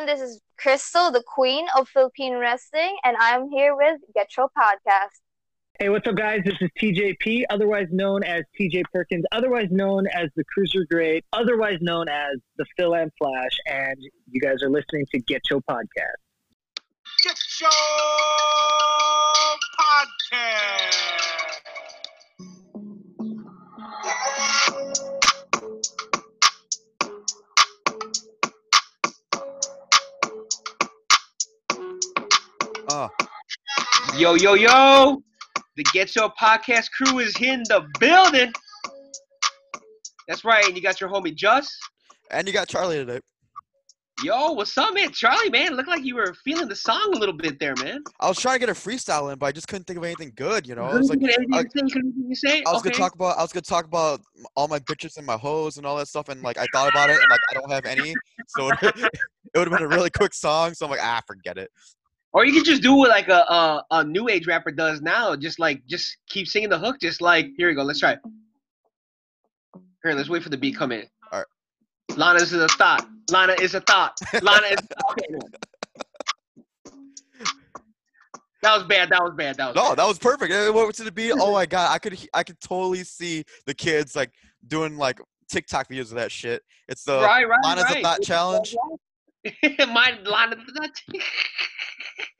[0.00, 0.18] everyone.
[0.18, 5.20] This is Crystal, the queen of Philippine wrestling, and I'm here with Get Your Podcast.
[5.78, 6.40] Hey, what's up, guys?
[6.44, 11.78] This is TJP, otherwise known as TJ Perkins, otherwise known as the Cruiser Great, otherwise
[11.80, 13.96] known as the Phil and Flash, and
[14.30, 16.20] you guys are listening to Get Your Podcast.
[17.24, 17.70] Get Your
[19.80, 21.10] Podcast.
[32.92, 33.08] Oh,
[34.16, 35.22] Yo, yo, yo!
[35.76, 38.52] The Get Your Podcast crew is in the building.
[40.26, 41.72] That's right, and you got your homie Just.
[42.32, 43.20] and you got Charlie today.
[44.24, 45.12] Yo, what's up, man?
[45.12, 48.02] Charlie, man, looked like you were feeling the song a little bit there, man.
[48.18, 50.32] I was trying to get a freestyle in, but I just couldn't think of anything
[50.34, 50.66] good.
[50.66, 52.64] You know, I was like, think of anything I- to say, couldn't think to say?
[52.66, 54.20] I was gonna talk about, I was gonna talk about
[54.56, 57.08] all my bitches and my hoes and all that stuff, and like I thought about
[57.08, 58.14] it, and like I don't have any,
[58.48, 59.10] so it, it
[59.54, 60.74] would have been a really quick song.
[60.74, 61.70] So I'm like, ah, forget it.
[62.32, 65.34] Or you could just do what like a, a a new age rapper does now.
[65.34, 66.96] Just like just keep singing the hook.
[67.00, 67.82] Just like here we go.
[67.82, 68.12] Let's try.
[68.12, 68.20] it.
[70.04, 71.04] Here, let's wait for the beat come in.
[71.32, 71.46] Alright.
[72.16, 73.06] Lana is a thought.
[73.30, 74.16] Lana is a thought.
[74.42, 74.78] Lana is.
[75.10, 75.26] Okay.
[78.62, 79.08] That was bad.
[79.08, 79.56] That was bad.
[79.56, 79.76] That was.
[79.76, 79.98] No, bad.
[79.98, 80.52] that was perfect.
[80.52, 81.32] It to be?
[81.32, 84.32] Oh my god, I could, I could totally see the kids like
[84.66, 85.18] doing like
[85.50, 86.62] TikTok videos of that shit.
[86.88, 88.76] It's the right, right, Lana's a thought challenge.
[89.44, 91.02] My is a thought.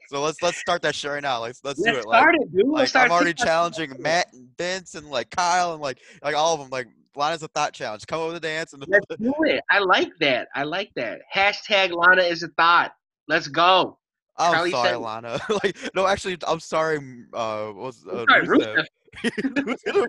[0.09, 1.41] So let's let's start that shit right now.
[1.41, 2.07] Let's let's do Let's it.
[2.09, 2.67] Like, start it, dude.
[2.67, 6.55] Like start I'm already challenging Matt and Vince and like Kyle and like like all
[6.55, 6.69] of them.
[6.71, 8.07] Like Lana is a thought challenge.
[8.07, 9.63] Come over the dance and Let's do it.
[9.71, 10.49] I like that.
[10.55, 11.21] I like that.
[11.33, 12.93] Hashtag Lana is a thought.
[13.29, 13.99] Let's go.
[14.37, 15.39] I'm Charlie sorry, said- Lana.
[15.63, 16.99] like no, actually, I'm sorry.
[17.33, 18.85] Uh, was uh, Sorry, Rusev.
[19.25, 20.07] Rusev.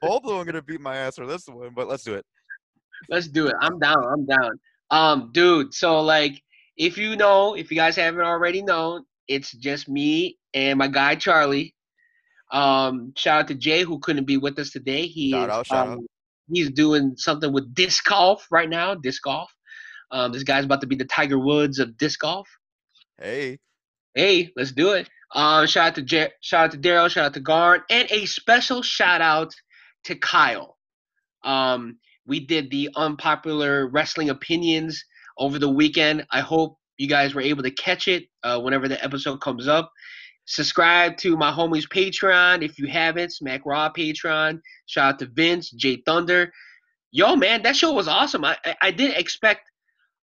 [0.00, 2.24] Both of them are gonna beat my ass for this one, but let's do it.
[3.08, 3.56] Let's do it.
[3.60, 4.04] I'm down.
[4.04, 4.52] I'm down.
[4.90, 5.74] Um, dude.
[5.74, 6.42] So like,
[6.76, 11.14] if you know, if you guys haven't already known, it's just me and my guy
[11.14, 11.74] Charlie.
[12.52, 15.06] Um, shout out to Jay who couldn't be with us today.
[15.06, 16.00] He Shout is, out, shout um, out.
[16.52, 18.94] He's doing something with disc golf right now.
[18.94, 19.50] Disc golf.
[20.10, 22.48] Um, this guy's about to be the Tiger Woods of disc golf.
[23.20, 23.58] Hey,
[24.14, 25.08] Hey, let's do it.
[25.34, 28.26] Um, shout out to Jer- shout out to Daryl, shout out to Garn, and a
[28.26, 29.54] special shout out
[30.04, 30.76] to Kyle.
[31.44, 35.02] Um, we did the unpopular wrestling opinions
[35.38, 36.26] over the weekend.
[36.30, 39.90] I hope you guys were able to catch it uh, whenever the episode comes up.
[40.44, 43.32] Subscribe to my homies Patreon if you haven't.
[43.32, 44.60] Smack Raw Patreon.
[44.86, 46.52] Shout out to Vince, Jay Thunder.
[47.12, 48.44] Yo, man, that show was awesome.
[48.44, 49.62] I I, didn't expect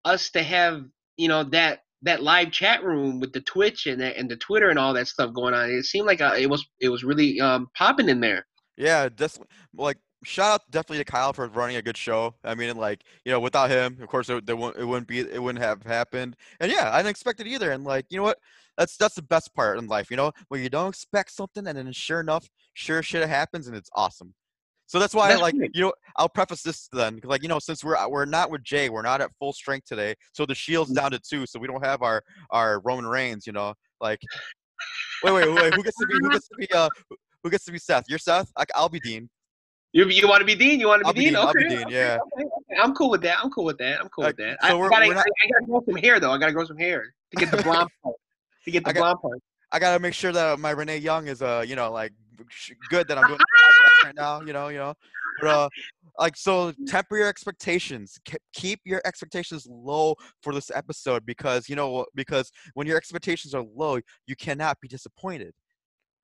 [0.05, 0.82] us to have
[1.16, 4.71] you know that that live chat room with the Twitch and the, and the Twitter
[4.71, 5.71] and all that stuff going on.
[5.71, 8.47] It seemed like uh, it was it was really um, popping in there.
[8.76, 9.43] yeah, just
[9.76, 12.35] like shout out definitely to Kyle for running a good show.
[12.45, 15.65] I mean, like you know, without him, of course, it, it wouldn't be, it wouldn't
[15.65, 16.37] have happened.
[16.61, 17.71] And yeah, I didn't expect it either.
[17.73, 18.39] And like, you know what?
[18.77, 21.79] That's that's the best part in life, you know, when you don't expect something and
[21.79, 24.35] then sure enough, sure shit happens and it's awesome.
[24.87, 27.83] So that's why, That's like, you know, I'll preface this then, like, you know, since
[27.83, 30.97] we're we're not with Jay, we're not at full strength today, so the shield's Mm.
[30.97, 34.21] down to two, so we don't have our our Roman Reigns, you know, like.
[35.23, 35.73] Wait, wait, wait.
[35.75, 36.15] Who gets to be?
[36.21, 36.71] Who gets to be?
[36.71, 38.05] Uh, who- who gets to be Seth?
[38.09, 38.51] You're Seth.
[38.56, 39.29] I, I'll be Dean.
[39.94, 40.81] You you want to be Dean?
[40.81, 41.34] You want to be be Dean?
[41.34, 42.19] Dean, I'll be Okay, Dean, okay, yeah.
[42.34, 42.81] okay, okay.
[42.82, 43.38] I'm cool with that.
[43.43, 44.00] I'm cool with that.
[44.00, 44.59] I'm cool with that.
[44.60, 46.32] so I, we're- gotta, we're not- I, I gotta grow some hair though.
[46.32, 48.16] I gotta grow some hair to get the blonde part.
[48.65, 49.38] To get the I got- blonde part.
[49.71, 52.12] I gotta make sure that my Renee Young is uh you know like
[52.91, 53.38] good that I'm doing
[54.05, 54.94] right now you know you know
[55.41, 55.69] but uh
[56.19, 58.19] like so temper your expectations
[58.53, 63.65] keep your expectations low for this episode because you know because when your expectations are
[63.75, 65.53] low you cannot be disappointed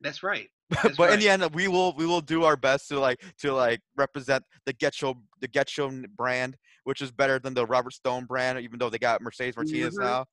[0.00, 0.48] That's right.
[0.82, 3.52] but That's in the end we will we will do our best to like to
[3.52, 7.92] like represent the get show the get show brand which is better than the Robert
[7.92, 10.02] Stone brand even though they got Mercedes Martinez Mhm.
[10.02, 10.24] now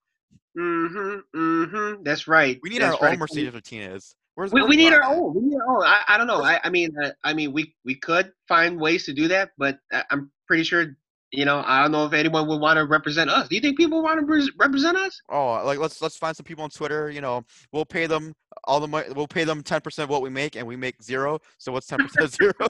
[0.58, 1.40] Mm-hmm.
[1.40, 2.04] Mm-hmm.
[2.04, 2.60] That's right.
[2.64, 3.14] we need That's our right.
[3.14, 5.34] own Mercedes Martinez Where's, We, where's we need our own.
[5.34, 5.84] We need our own.
[5.84, 6.44] I, I don't know.
[6.44, 9.80] I, I mean, uh, I mean, we we could find ways to do that, but
[9.92, 10.96] I- I'm pretty sure.
[11.32, 13.50] You know, I don't know if anyone would want to represent us.
[13.50, 15.22] Do you think people want to represent us?
[15.30, 17.10] Oh, like let's let's find some people on Twitter.
[17.10, 17.44] You know,
[17.74, 19.10] we'll pay them all the money.
[19.14, 21.40] We'll pay them ten percent of what we make, and we make zero.
[21.58, 22.54] So what's ten percent of zero?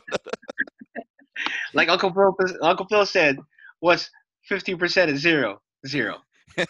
[1.74, 3.38] Like Uncle Phil, Uncle Phil said,
[3.80, 4.10] "What's
[4.44, 5.62] fifty percent is zero?
[5.86, 6.18] Zero.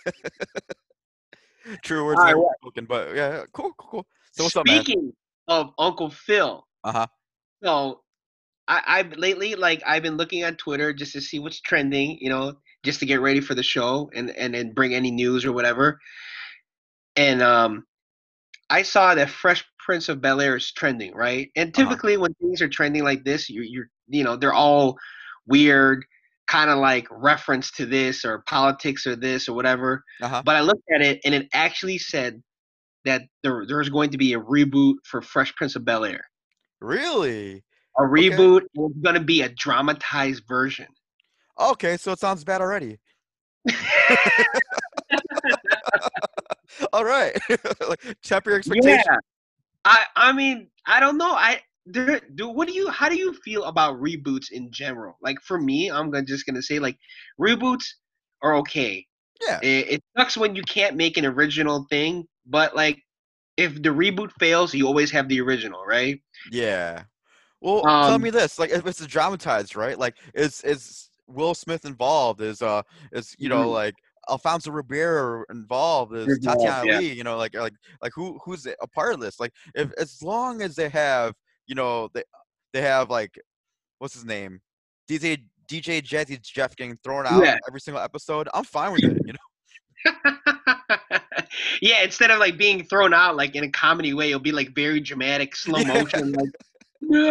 [1.84, 4.08] True words right, spoken, but yeah, cool, cool, cool.
[4.32, 4.84] So what's up, man?
[4.84, 5.14] Speaking
[5.48, 7.08] of Uncle Phil, Uh huh.
[7.64, 8.02] so
[8.68, 12.30] I, I've lately like I've been looking on Twitter just to see what's trending, you
[12.30, 12.54] know,
[12.84, 16.00] just to get ready for the show and and then bring any news or whatever.
[17.16, 17.86] And um,
[18.70, 21.50] I saw that Fresh Prince of Bel Air is trending, right?
[21.56, 21.90] And Uh-huh.
[21.90, 24.98] typically when things are trending like this, you're you're you know they're all
[25.48, 26.06] weird,
[26.48, 30.04] kind of like reference to this or politics or this or whatever.
[30.22, 30.44] Uh-huh.
[30.46, 32.42] But I looked at it and it actually said
[33.06, 36.26] that there there was going to be a reboot for Fresh Prince of Bel Air.
[36.82, 37.64] Really?
[38.00, 40.88] A reboot is going to be a dramatized version.
[41.60, 43.00] Okay, so it sounds bad already.
[46.94, 47.36] All right.
[47.90, 49.04] like temper your expectations.
[49.08, 49.18] Yeah.
[49.86, 51.32] I I mean, I don't know.
[51.32, 55.18] I there, do what do you how do you feel about reboots in general?
[55.22, 56.98] Like for me, I'm gonna just gonna say like
[57.40, 57.86] reboots
[58.42, 59.06] are okay.
[59.42, 59.60] Yeah.
[59.62, 63.02] It, it sucks when you can't make an original thing, but like
[63.56, 66.22] if the reboot fails, you always have the original, right?
[66.52, 67.04] Yeah.
[67.62, 69.98] Well, tell Um, me this: like, if it's dramatized, right?
[69.98, 72.42] Like, is is Will Smith involved?
[72.42, 73.74] Is uh, is you know, Mhm.
[73.74, 73.96] like
[74.30, 76.16] Alfonso Ribeiro involved?
[76.16, 77.00] Is Involved, Tatiana yeah.
[77.00, 77.14] Lee?
[77.14, 79.40] You know, like like like who who's a part of this?
[79.40, 81.34] Like, if as long as they have,
[81.66, 82.24] you know, they
[82.74, 83.40] they have like,
[84.00, 84.62] what's his name,
[85.10, 87.58] DJ DJ Jazzy Jeff getting thrown out Yeah.
[87.68, 89.18] every single episode, I'm fine with it.
[89.26, 89.40] You know.
[91.82, 94.76] yeah, instead of like being thrown out like in a comedy way, it'll be like
[94.76, 95.94] very dramatic, slow Yeah.
[95.94, 96.50] motion, like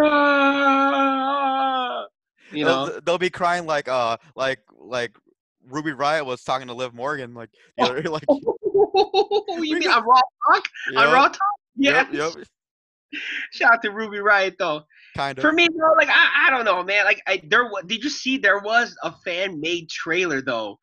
[0.03, 2.05] "Ah,"
[2.51, 2.99] you they'll, know.
[3.05, 5.15] they'll be crying like uh like like
[5.69, 10.21] Ruby Riott was talking to Liv Morgan like the other like you mean on Raw
[10.47, 10.63] Talk?
[10.95, 11.39] On Yep, Raw Talk?
[11.75, 12.07] Yeah.
[12.11, 12.47] yep, yep,
[13.51, 14.81] Shout out to Ruby Riott though.
[15.15, 15.41] kind of.
[15.41, 17.05] For me, though, like I, I don't know, man.
[17.05, 20.79] Like I there did you see there was a fan made trailer though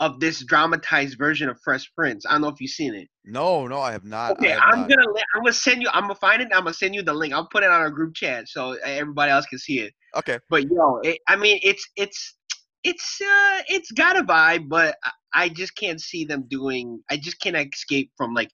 [0.00, 2.24] of this dramatized version of Fresh Prince.
[2.26, 3.08] I don't know if you've seen it.
[3.30, 4.32] No, no, I have not.
[4.32, 4.88] Okay, have I'm not.
[4.88, 5.88] gonna I'm gonna send you.
[5.92, 6.48] I'm gonna find it.
[6.52, 7.34] I'm gonna send you the link.
[7.34, 9.92] I'll put it on our group chat so everybody else can see it.
[10.16, 10.38] Okay.
[10.48, 12.36] But yo, it, I mean, it's it's
[12.84, 14.96] it's uh it's got a vibe, but
[15.34, 17.02] I, just can't see them doing.
[17.10, 18.50] I just can't escape from like.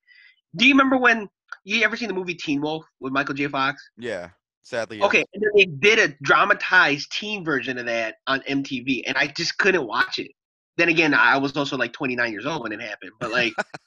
[0.56, 1.28] Do you remember when
[1.64, 3.48] you ever seen the movie Teen Wolf with Michael J.
[3.48, 3.82] Fox?
[3.96, 4.30] Yeah.
[4.62, 4.96] Sadly.
[4.98, 5.06] yes.
[5.06, 9.26] Okay, and then they did a dramatized teen version of that on MTV, and I
[9.26, 10.30] just couldn't watch it.
[10.78, 13.52] Then again, I was also like 29 years old when it happened, but like,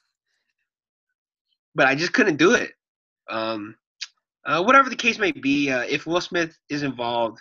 [1.74, 2.72] but I just couldn't do it.
[3.30, 3.76] Um,
[4.46, 7.38] uh, whatever the case may be, uh, if Will Smith is involved,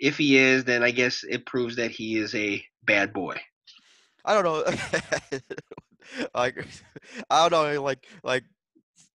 [0.00, 3.36] if he is, then I guess it proves that he is a bad boy.
[4.24, 4.64] I don't know.
[6.34, 6.66] like
[7.30, 7.82] I don't know.
[7.82, 8.44] Like like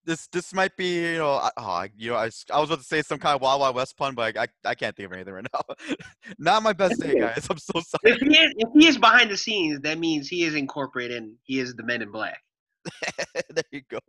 [0.05, 2.79] this this might be you know I, oh, I- you know I, I was about
[2.79, 5.13] to say some kind of Wild Wild West pun, but I I can't think of
[5.13, 5.95] anything right now.
[6.39, 7.47] Not my best day, guys.
[7.49, 8.13] I'm so sorry.
[8.15, 11.35] If he is, if he is behind the scenes, that means he is incorporated and
[11.43, 12.37] he is the Men in Black.
[13.49, 13.99] there you go.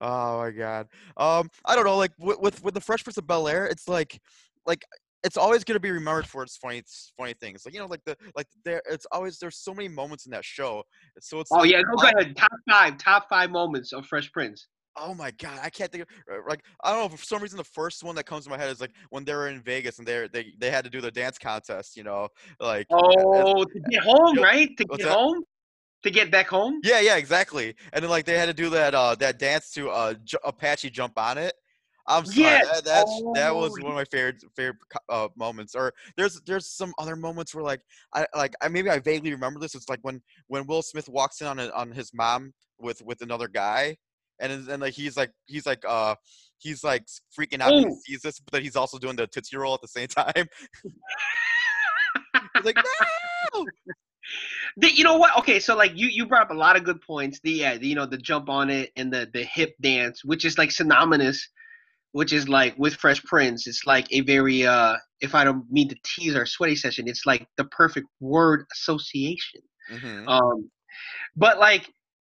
[0.00, 0.88] Oh my god.
[1.16, 1.96] Um, I don't know.
[1.96, 4.18] Like with with, the Fresh Prince of Bel Air, it's like
[4.66, 4.82] like
[5.22, 6.82] it's always gonna be remembered for its funny
[7.16, 7.64] funny things.
[7.64, 8.82] Like you know, like the like there.
[8.90, 10.82] It's always there's so many moments in that show.
[11.20, 12.36] So it's Oh like, yeah, go I- ahead.
[12.36, 14.68] Top five, top five moments of Fresh Prince.
[14.96, 16.08] Oh my god, I can't think of
[16.48, 18.70] like I don't know for some reason the first one that comes to my head
[18.70, 21.10] is like when they were in Vegas and they they they had to do the
[21.12, 22.28] dance contest, you know,
[22.58, 24.76] like Oh, to get home, right?
[24.76, 25.14] To get that?
[25.14, 25.44] home,
[26.02, 26.80] to get back home.
[26.82, 27.74] yeah, yeah, exactly.
[27.92, 30.90] And then like they had to do that uh that dance to uh J- Apache
[30.90, 31.54] jump on it.
[32.06, 32.66] I'm sorry, Yes.
[32.72, 35.74] that, that's that was one of my favorite favorite uh, moments.
[35.74, 37.82] Or there's there's some other moments where like
[38.14, 39.74] I like I maybe I vaguely remember this.
[39.76, 43.20] It's like when when Will Smith walks in on a, on his mom with with
[43.20, 43.96] another guy,
[44.40, 46.16] and and like he's like he's like uh
[46.58, 47.04] he's like
[47.38, 47.74] freaking out.
[47.74, 47.98] when He Oh.
[48.06, 50.46] sees this, but he's also doing the tootsie roll at the same time.
[52.56, 52.76] he's like
[53.54, 53.66] no.
[54.76, 55.36] The- you know what?
[55.38, 57.40] Okay, so like you you brought up a lot of good points.
[57.42, 60.44] The yeah, the, you know the jump on it and the the hip dance, which
[60.44, 61.46] is like synonymous,
[62.12, 63.66] which is like with Fresh Prince.
[63.66, 67.26] It's like a very uh, if I don't mean to tease our sweaty session, it's
[67.26, 69.62] like the perfect word association.
[69.92, 70.28] Mhm.
[70.28, 70.70] Um,
[71.36, 71.90] but like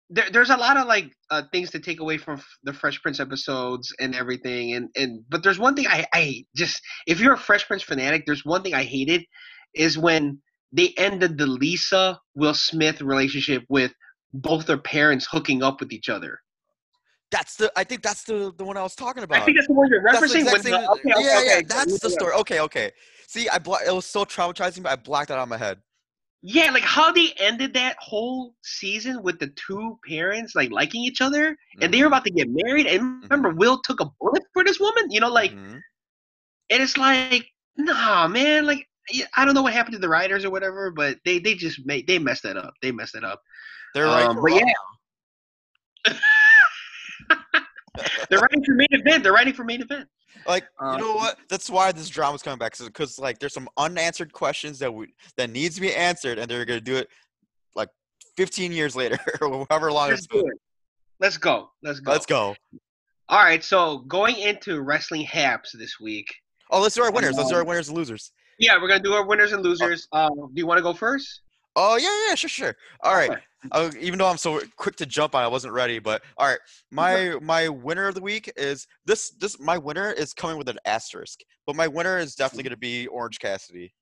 [0.10, 3.02] there, there's a lot of like uh, things to take away from f- the Fresh
[3.02, 4.74] Prince episodes and everything.
[4.74, 8.24] And and but there's one thing I I just if you're a Fresh Prince fanatic,
[8.26, 9.26] there's one thing I hated
[9.74, 13.94] is when they ended the Lisa Will Smith relationship with
[14.34, 16.40] both their parents hooking up with each other.
[17.32, 17.72] That's the.
[17.76, 19.42] I think that's the the one I was talking about.
[19.42, 20.52] I think that's the one you're That's the referencing.
[20.52, 22.34] When same- the, okay, okay, yeah, yeah, okay, that's the story.
[22.36, 22.92] Okay, okay.
[23.28, 25.80] See, I blo- it was so traumatizing, but I blacked it out of my head.
[26.42, 31.20] Yeah, like how they ended that whole season with the two parents like liking each
[31.20, 32.86] other, and they were Mhm, about to get married.
[32.86, 35.12] And remember, Will took a bullet for this woman.
[35.12, 35.82] You know, like, mhm.
[36.70, 37.46] and it's like,
[37.76, 38.66] nah, man.
[38.66, 38.87] Like, yeah,
[39.36, 42.08] I don't know what happened to the writers or whatever, but they they just made
[42.08, 42.74] they messed that up.
[42.82, 43.42] They messed it up.
[43.94, 44.26] they're right.
[44.26, 46.14] Um, but yeah.
[48.30, 49.24] They're writing for main event.
[49.24, 50.08] They're writing for main event.
[50.46, 51.38] Like Uh, you know what?
[51.50, 55.50] That's why this drama's coming back because like there's some unanswered questions that we that
[55.50, 57.10] needs to be answered, and they're gonna do it
[57.76, 57.90] like
[58.36, 60.46] 15 years later or however long Let's it's been.
[60.48, 60.60] it.
[61.20, 61.72] Let's go.
[61.82, 62.12] Let's go.
[62.12, 62.56] Let's go.
[63.30, 63.64] All right.
[63.64, 66.28] So going into wrestling haps this week.
[66.70, 67.36] Oh, let's do our winners.
[67.36, 68.32] Let's do Um, our winners and losers.
[68.60, 70.08] Yeah, we're gonna do our winners and losers.
[70.12, 71.42] Uh, do you want to go first?
[71.76, 72.76] Oh yeah, yeah, sure, sure.
[73.04, 73.40] All right.
[73.72, 76.00] Uh, even though I'm so quick to jump on, I wasn't ready.
[76.00, 76.60] But all right,
[76.92, 79.30] my my winner of the week is this.
[79.32, 82.78] This my winner is coming with an asterisk, but my winner is definitely going to
[82.78, 83.94] be Orange Cassidy.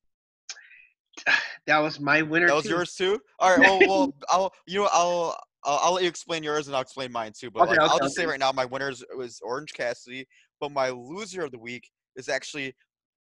[1.67, 2.45] That was my winner.
[2.45, 2.69] That was too.
[2.69, 3.19] yours too.
[3.39, 3.59] All right.
[3.59, 5.38] Well, well, I'll you know I'll.
[5.67, 7.50] I'll, I'll let you explain yours and I'll explain mine too.
[7.50, 10.27] But Okay, like, okay, I'll just say right now, my winner is, was Orange Cassidy,
[10.59, 12.75] but my loser of the week is actually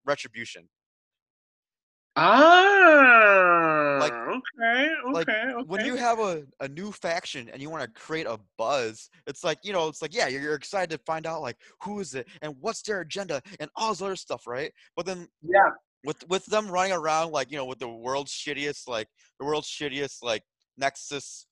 [0.05, 0.69] Retribution.
[2.17, 3.99] Ah.
[4.01, 4.89] Like- okay.
[5.13, 5.53] like, Okay.
[5.53, 5.65] okay.
[5.67, 9.43] when you have a, a new faction and you want to create a buzz, it's
[9.45, 12.15] like, you know, it's like, yeah, you're, you're excited to find out like who is
[12.15, 14.73] it and what's their agenda and all this other stuff, right?
[14.97, 15.71] But then yeah.
[16.05, 19.69] with with them running around like, you know, with the world's shittiest, like the world's
[19.69, 20.43] shittiest like
[20.77, 21.47] Nexus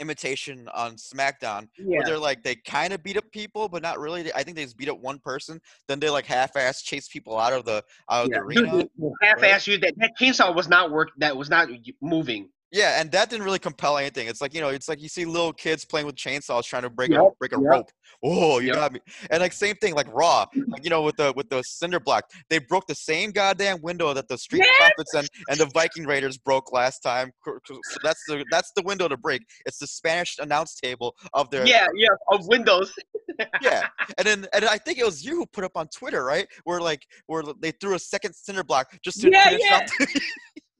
[0.00, 1.98] imitation on SmackDown, Yeah.
[1.98, 4.32] where they're like they kind of beat up people, but not really.
[4.34, 5.60] I think they just beat up one person.
[5.86, 8.38] Then they like half-ass chase people out of the out of yeah.
[8.38, 8.44] the
[8.98, 9.12] arena.
[9.22, 11.10] half-ass you that that chainsaw was not work.
[11.18, 11.68] That was not
[12.00, 12.48] moving.
[12.72, 14.28] Yeah, and that didn't really compel anything.
[14.28, 16.90] It's like you know, it's like you see little kids playing with chainsaws trying to
[16.90, 17.64] break a break a yep.
[17.64, 17.90] rope.
[18.22, 18.76] Oh, you Yep.
[18.76, 19.00] got me.
[19.30, 22.24] And like same thing, like Raw, like you know, with the with the cinder block,
[22.48, 24.78] they broke the same goddamn window that the Street Yes!
[24.94, 27.32] Profits and and the Viking Raiders broke last time.
[27.44, 29.42] So that's the that's the window to break.
[29.66, 31.88] It's the Spanish announce table of their Yeah.
[31.96, 32.08] Yeah.
[32.28, 32.92] Of Windows.
[33.62, 33.88] yeah.
[34.18, 36.46] And then and I think it was you who put up on Twitter, right?
[36.64, 39.76] Where like where they threw a second cinder block just to Yeah, finish yeah.
[39.78, 40.20] up the-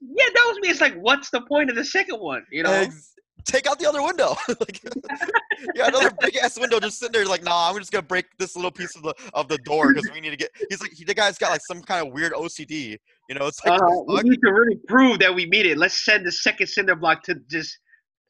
[0.02, 0.68] Yeah, that was me.
[0.70, 2.44] It's like, what's the point of the second one?
[2.50, 2.73] You know?
[2.73, 4.37] Ex- take out the other window.
[4.49, 4.80] like,
[5.75, 7.26] yeah, another big ass window just sitting there.
[7.26, 10.11] Like, nah, I'm just gonna break this little piece of the of the door because
[10.12, 10.50] we need to get.
[10.68, 12.97] He's like, he, the guy's got like some kind of weird OCD.
[13.28, 15.78] You know, it's like, Uh, we need to really prove that we meet it.
[15.78, 17.78] Let's send the second cinder block to just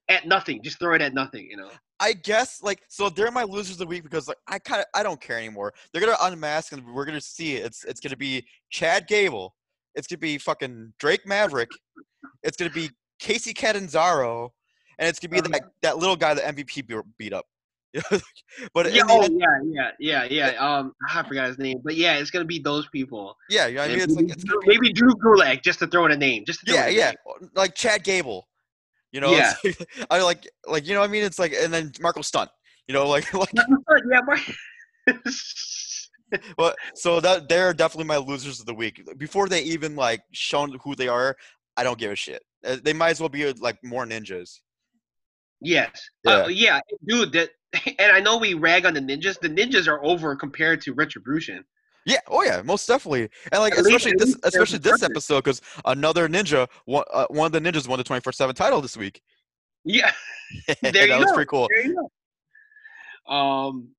[0.09, 0.63] at nothing.
[0.63, 1.49] Just throw it at nothing.
[1.51, 1.71] You know?
[2.01, 4.87] I guess like so they're my losers of the week because like I kind of
[4.95, 5.73] I don't care anymore.
[5.93, 7.65] They're gonna unmask and we're gonna see it.
[7.67, 9.55] It's it's gonna be Chad Gable.
[9.95, 11.69] It's gonna be fucking Drake Maverick.
[12.43, 12.91] It's gonna be
[13.23, 14.53] Kacy Catanzaro,
[14.99, 16.87] and it's gonna be that that little guy that MVP
[17.19, 17.47] beat up.
[18.73, 19.03] but Yeah.
[19.09, 19.91] Oh, end, yeah.
[19.99, 20.25] Yeah.
[20.29, 20.51] Yeah.
[20.53, 20.77] Yeah.
[20.79, 23.37] Um, I forgot his name, but yeah, it's gonna be those people.
[23.49, 26.07] yeah, you know I mean, it's like maybe, it's maybe Drew Gulak just to throw
[26.07, 26.45] in a name.
[26.45, 27.51] Just to Yeah, yeah, name.
[27.55, 28.47] like Chad Gable.
[29.13, 29.55] You know, Yeah.
[29.65, 31.25] like- I like like you know what I mean.
[31.25, 32.51] It's like and then Marco Stunt.
[32.87, 34.41] You know, like like yeah, Mark.
[36.57, 39.03] but so that they're definitely my losers of the week.
[39.19, 41.37] Before they even like shown who they are,
[41.81, 42.43] I don't give a shit.
[42.65, 44.61] Uh, They might as well be uh, like more ninjas.
[45.61, 45.91] yes.
[46.25, 46.33] Yeah.
[46.33, 47.33] Uh, yeah, dude.
[47.33, 47.51] That
[47.99, 49.39] and I know we rag on the ninjas.
[49.41, 51.65] The ninjas are over compared to Retribution.
[52.07, 55.03] Yeah, oh yeah, most definitely, and like At especially at this, especially this purpose.
[55.11, 58.55] episode because another ninja, one, uh, one of the ninjas won the twenty four seven
[58.55, 59.21] title this week.
[59.85, 60.11] Yeah,
[60.83, 61.69] There that you was pretty cool.
[61.75, 61.95] there you
[63.29, 63.33] go.
[63.35, 63.91] Um,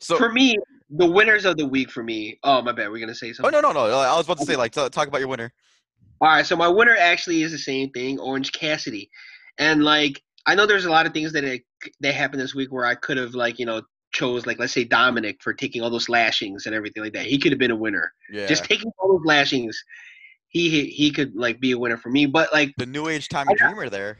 [0.00, 0.56] So, for me,
[0.88, 2.38] the winners of the week for me.
[2.42, 2.90] Oh, my bad.
[2.90, 3.54] We're gonna say something.
[3.54, 5.52] oh no, no, no, I was about to say like t- talk about your winner.
[6.20, 9.10] All right, so my winner actually is the same thing, Orange Cassidy,
[9.58, 11.62] and like I know there's a lot of things that it,
[12.00, 14.84] that happened this week where I could have like you know chose like let's say
[14.84, 17.26] Dominic for taking all those lashings and everything like that.
[17.26, 18.12] He could have been a winner.
[18.30, 19.82] Yeah, Just taking all those lashings,
[20.48, 22.26] he he, he could like be a winner for me.
[22.26, 24.18] But like the new age Tommy got- Dreamer there.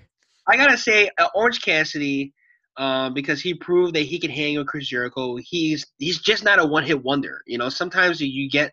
[0.49, 2.33] I gotta say, uh, Orange Cassidy,
[2.77, 5.37] um, because he proved that he can hang with Chris Jericho.
[5.37, 7.43] He's he's just not a one hit wonder.
[7.47, 8.73] You know, sometimes you get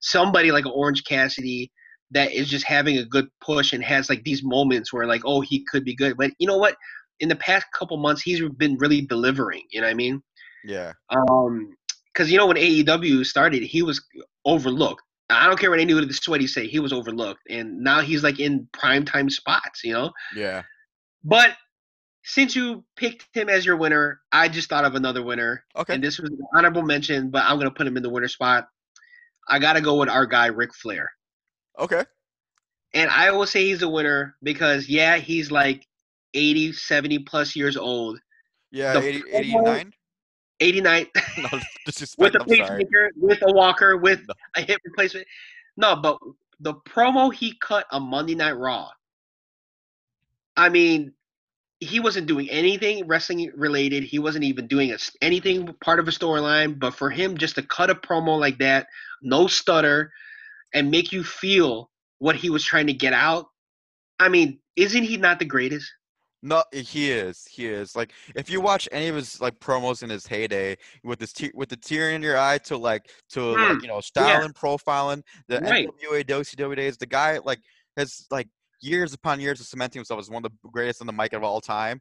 [0.00, 1.72] somebody like Orange Cassidy
[2.10, 5.40] that is just having a good push and has like these moments where like, oh,
[5.40, 6.16] he could be good.
[6.16, 6.76] But you know what?
[7.20, 9.64] In the past couple months, he's been really delivering.
[9.70, 10.22] You know what I mean?
[10.64, 11.74] Yeah, Um,
[12.12, 14.04] because you know when AEW started, he was
[14.44, 15.02] overlooked.
[15.30, 18.22] I don't care what any of the sweaty say, he was overlooked, and now he's
[18.22, 19.84] like in prime time spots.
[19.84, 20.12] You know.
[20.34, 20.62] yeah.
[21.24, 21.56] But
[22.24, 25.64] since you picked him as your winner, I just thought of another winner.
[25.76, 25.94] Okay.
[25.94, 28.28] And this was an honorable mention, but I'm going to put him in the winner
[28.28, 28.68] spot.
[29.48, 31.10] I got to go with our guy, Ric Flair.
[31.78, 32.04] Okay.
[32.94, 35.86] And I will say he's a winner because, yeah, he's like
[36.34, 38.18] 80, 70 plus years old.
[38.70, 39.92] Yeah, The 80, 89?
[40.60, 41.06] 89
[41.38, 41.48] No,
[42.18, 44.34] with a pacemaker, with a walker, with No.
[44.56, 45.26] a hip replacement.
[45.76, 46.18] No, but
[46.60, 48.90] the promo he cut on Monday Night Raw.
[50.56, 51.12] I mean,
[51.80, 54.02] he wasn't doing anything wrestling related.
[54.02, 56.78] He wasn't even doing a, anything part of a storyline.
[56.78, 58.88] But for him just to cut a promo like that,
[59.22, 60.10] no stutter,
[60.74, 63.46] and make you feel what he was trying to get out.
[64.18, 65.90] I mean, isn't he not the greatest?
[66.42, 67.44] No, he is.
[67.50, 67.96] He is.
[67.96, 71.50] Like, if you watch any of his like promos in his heyday, with this te-
[71.54, 75.22] with the tear in your eye to like to like Mm, you know styling, profiling,
[75.48, 75.88] the Right.
[75.88, 77.58] NWA WCW days, the guy like
[77.96, 78.48] has like
[78.80, 81.42] years upon years of cementing himself as one of the greatest on the mic of
[81.42, 82.00] all time.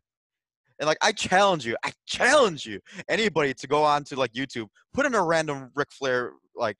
[0.79, 4.67] And like, I challenge you, I challenge you, anybody to go on to like YouTube,
[4.93, 6.77] put in a random Ric Flair like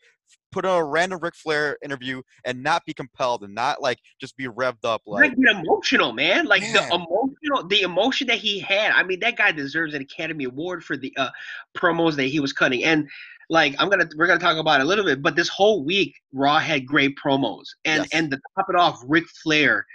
[0.52, 4.36] put on a random Ric Flair interview and not be compelled and not like just
[4.38, 6.46] be revved up like like emotional, man.
[6.46, 8.92] Like the emotional, the emotion that he had.
[8.92, 11.30] I mean, that guy deserves an Academy Award for the uh,
[11.78, 12.84] promos that he was cutting.
[12.84, 13.08] And
[13.50, 16.16] like, I'm gonna we're gonna talk about it a little bit, but this whole week,
[16.34, 18.10] Raw had great promos, and Yes.
[18.14, 19.86] and to top it off, Ric Flair,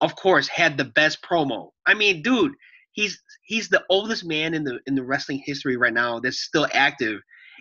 [0.00, 1.70] of course, had the best promo.
[1.86, 2.52] I mean, dude,
[2.92, 6.66] he's he's the oldest man in the in the wrestling history right now that's still
[6.72, 7.20] active,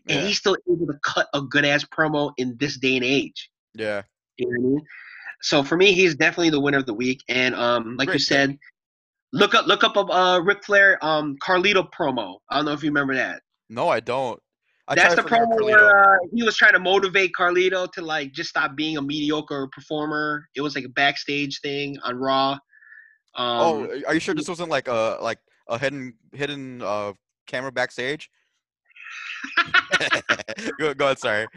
[0.10, 3.06] and yeah, he's still able to cut a good ass promo in this day and
[3.06, 3.50] age.
[3.74, 4.04] yeah.
[4.38, 4.82] You know what I mean?
[5.42, 7.24] So for me, he's definitely the winner of the week.
[7.28, 8.58] And um, like you Great said,
[9.34, 12.38] look up look up a uh, Ric Flair um Carlito promo.
[12.50, 13.42] I don't know if you remember that.
[13.70, 14.40] No, I don't.
[14.88, 18.50] I That's the promo where uh, he was trying to motivate Carlito to like just
[18.50, 20.48] stop being a mediocre performer.
[20.56, 22.52] It was like a backstage thing on Raw.
[22.54, 22.60] Um,
[23.38, 27.14] oh, are you sure this wasn't like a like a hidden hidden uh
[27.48, 28.30] camera backstage?
[30.80, 31.48] go, go ahead, sorry.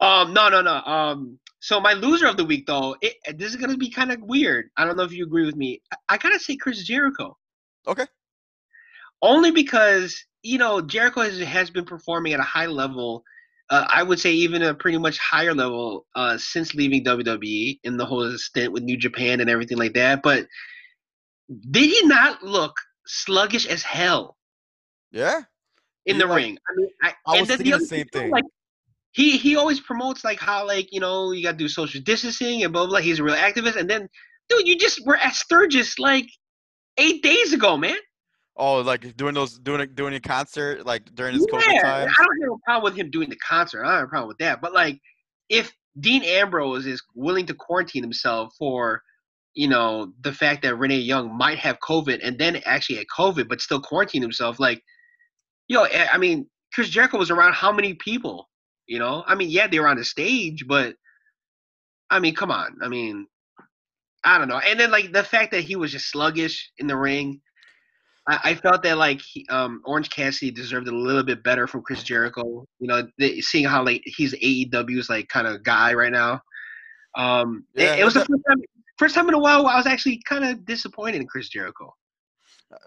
[0.00, 0.74] Um, no, no, no.
[0.74, 4.20] Um, so my loser of the week, though, it, this is gonna be kind of
[4.22, 4.70] weird.
[4.76, 5.80] I don't know if you agree with me.
[5.92, 7.36] I, I gotta say Chris Jericho.
[7.86, 8.06] Okay.
[9.22, 13.24] Only because you know Jericho has, has been performing at a high level.
[13.68, 17.96] Uh, I would say even a pretty much higher level uh, since leaving WWE in
[17.96, 20.22] the whole stint with New Japan and everything like that.
[20.22, 20.46] But
[21.70, 22.74] did he not look
[23.06, 24.36] sluggish as hell
[25.10, 25.42] Yeah.
[26.06, 26.58] In the like- ring?
[26.68, 28.30] I mean, I, I was thinking the other same thing.
[28.30, 28.44] Like,
[29.12, 32.72] he he always promotes like how like you know you gotta do social distancing and
[32.72, 32.90] blah blah.
[32.90, 33.00] blah.
[33.00, 34.08] He's a real activist, and then
[34.48, 36.28] dude, you just were at Sturgis like
[36.98, 37.96] eight days ago, man.
[38.58, 42.08] Oh, like doing those doing a doing a concert like during his COVID time.
[42.08, 43.84] I don't have a problem with him doing the concert.
[43.84, 44.60] I don't have a problem with that.
[44.60, 44.98] But like,
[45.48, 49.02] if Dean Ambrose is willing to quarantine himself for,
[49.54, 53.48] you know, the fact that Renee Young might have COVID and then actually had COVID
[53.48, 54.82] but still quarantine himself, like,
[55.68, 58.48] yo, I I mean, Chris Jericho was around how many people?
[58.86, 60.94] You know, I mean, yeah, they were on the stage, but
[62.10, 62.78] I mean, come on.
[62.82, 63.26] I mean,
[64.24, 64.58] I don't know.
[64.58, 67.40] And then like the fact that he was just sluggish in the ring.
[68.28, 71.82] I, I felt that like he, um, Orange Cassidy deserved a little bit better from
[71.82, 72.64] Chris Jericho.
[72.78, 76.40] You know, the, seeing how like he's AEW's like kind of guy right now.
[77.16, 78.58] Um, it- Yeah, it, was the first time,
[78.98, 81.92] first time in a while where I was actually kind of disappointed in Chris Jericho.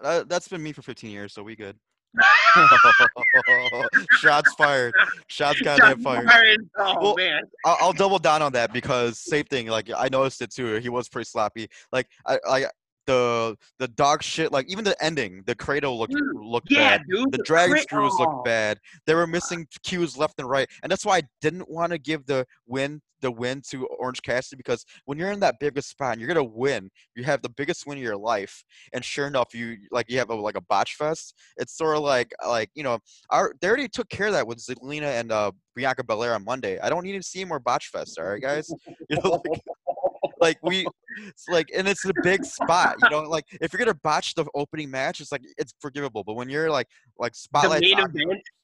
[0.02, 1.76] Uh, that's been me for 15 years, so we good.
[4.18, 4.94] Shots fired.
[5.28, 6.68] Shots goddamn fired.
[6.76, 9.68] Oh Well, man, I'll, I'll double down on that because same thing.
[9.68, 10.74] Like I noticed it too.
[10.76, 11.68] He was pretty sloppy.
[11.92, 12.64] Like I, I
[13.06, 14.52] the the dog shit.
[14.52, 17.02] Like even the ending, the cradle looked Dude, looked yeah, bad.
[17.08, 17.32] dude.
[17.32, 18.22] The drag cra- screws oh.
[18.22, 18.78] looked bad.
[19.06, 22.26] They were missing cues left and right, and that's why I didn't want to give
[22.26, 26.20] the win the win to Orange Cassidy because when you're in that biggest spot and
[26.20, 29.76] you're gonna win, you have the biggest win of your life, and sure enough, you
[29.90, 31.34] like you have a, like a botch fest.
[31.56, 32.98] It's sort of like like you know,
[33.30, 36.78] our they already took care of that with Zelina and uh, Bianca Belair on Monday.
[36.80, 38.18] I don't need to see more botch fest.
[38.18, 38.70] All right, guys.
[39.08, 39.60] You know, like,
[40.40, 40.86] like we
[41.26, 44.44] it's like and it's a big spot you know like if you're gonna botch the
[44.54, 46.86] opening match it's like it's forgivable but when you're like
[47.18, 47.82] like the spotlight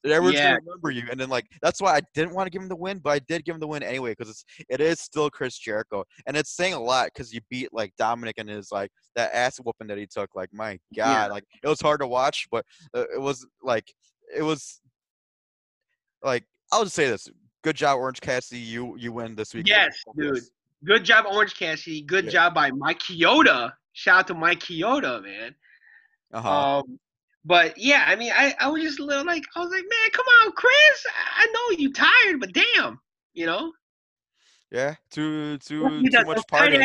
[0.05, 0.51] everyone's yeah.
[0.51, 2.77] gonna remember you and then like that's why i didn't want to give him the
[2.77, 5.59] win but i did give him the win anyway because it's it is still chris
[5.59, 9.33] jericho and it's saying a lot because you beat like dominic and his like that
[9.35, 11.27] ass whooping that he took like my god Yeah.
[11.27, 13.93] like it was hard to watch but uh, it was like
[14.35, 14.81] it was
[16.23, 17.29] like i'll just say this
[17.63, 20.41] good job orange cassidy you you win this week Yes, dude.
[20.87, 22.03] Good job, Orange Cassidy.
[22.03, 22.31] Good Yeah.
[22.31, 23.71] job by Mike Kyoto.
[23.93, 25.55] Shout out to Mike Kyoto, man.
[26.33, 26.99] uh-huh Um,
[27.45, 30.11] but yeah, I mean, I, I was just a little like, I was like, man,
[30.13, 31.07] come on, Chris.
[31.37, 33.01] I know you tired, but damn,
[33.35, 33.73] you know,
[34.73, 36.85] yeah too too too much partying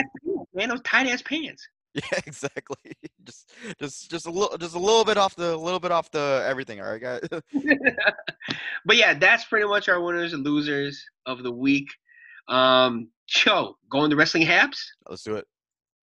[0.54, 1.68] man, those tight ass pants.
[1.94, 2.94] Yeah, exactly.
[3.26, 6.10] Just, just, just a little, just a little bit off the, a little bit off
[6.10, 6.80] the everything.
[6.80, 7.20] All right, guys.
[8.86, 11.90] but yeah, that's pretty much our winners and losers of the week.
[12.48, 14.92] Um, Joe, going to wrestling haps.
[15.10, 15.48] Let's do it.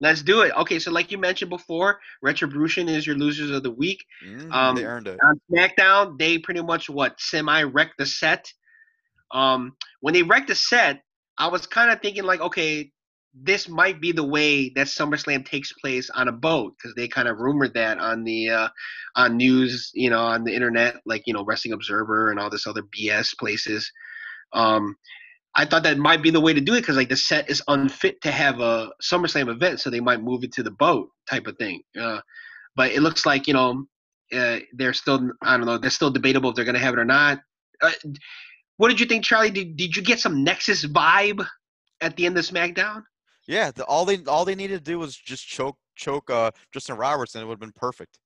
[0.00, 0.52] Let's do it.
[0.56, 4.04] Okay, so like you mentioned before, Retribution is your losers of the week.
[4.24, 5.18] Mhm, Um, they earned it.
[5.22, 8.52] on SmackDown, they pretty much what semi wrecked the set.
[9.32, 11.02] Um, when they wrecked the set,
[11.36, 12.92] I was kind of thinking like, okay,
[13.34, 17.28] this might be the way that SummerSlam takes place on a boat because they kind
[17.28, 18.68] of rumored that on the uh,
[19.16, 22.66] on news, you know, on the internet, like you know, Wrestling Observer and all this
[22.66, 23.92] other BS places.
[24.54, 24.96] Um,
[25.59, 27.61] I thought that might be the way to do it because like the set is
[27.66, 31.49] unfit to have a SummerSlam event, so they might move it to the boat type
[31.49, 31.83] of thing.
[32.01, 32.21] Uh,
[32.77, 33.85] but it looks like you know
[34.33, 37.05] uh, they're still I don't know they're still debatable if they're gonna have it or
[37.05, 37.40] not.
[37.83, 37.90] Uh,
[38.77, 39.51] what did you think, Charlie?
[39.51, 41.44] Did did you get some Nexus vibe
[42.01, 43.03] at the end of SmackDown?
[43.49, 46.99] Yeah, the, all they, all they needed to do was just choke, choke, uh, Justin
[46.99, 48.18] Roberts, and it would have been perfect.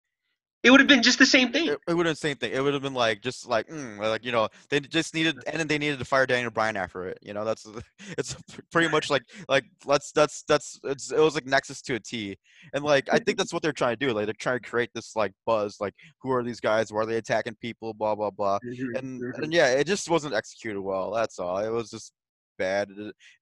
[0.63, 1.69] It would have been just the same thing.
[1.69, 2.53] It, it would have been the same thing.
[2.53, 5.59] It would have been like just like mm, like you know they just needed and
[5.59, 7.19] then they needed to fire Daniel Bryan after it.
[7.21, 7.67] You know that's
[8.19, 8.37] it's
[8.73, 12.37] pretty much like like let's that's that's it's it was like Nexus to a T.
[12.75, 14.13] And like I think that's what they're trying to do.
[14.13, 15.79] Like they're trying to create this like buzz.
[15.81, 16.93] Like who are these guys?
[16.93, 17.93] Why are they attacking people?
[17.95, 18.59] Blah blah blah.
[18.63, 21.11] And and yeah, it just wasn't executed well.
[21.13, 21.59] That's all.
[21.59, 22.13] It was just
[22.57, 22.89] bad.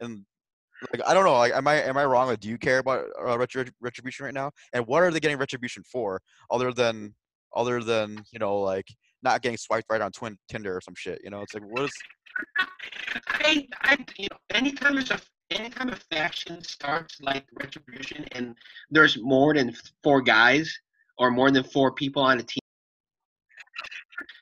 [0.00, 0.24] And
[0.92, 1.34] like I don't know.
[1.34, 2.28] Like am I am I wrong?
[2.28, 4.50] Like, do you care about uh, retri- retribution right now?
[4.72, 6.20] And what are they getting retribution for?
[6.50, 7.14] Other than
[7.54, 8.86] other than you know like
[9.22, 11.20] not getting swiped right on Twin Tinder or some shit.
[11.22, 11.92] You know, it's like what is
[13.28, 18.54] I, I, you know, anytime there's a anytime a faction starts like retribution and
[18.90, 20.72] there's more than four guys
[21.18, 22.60] or more than four people on a team,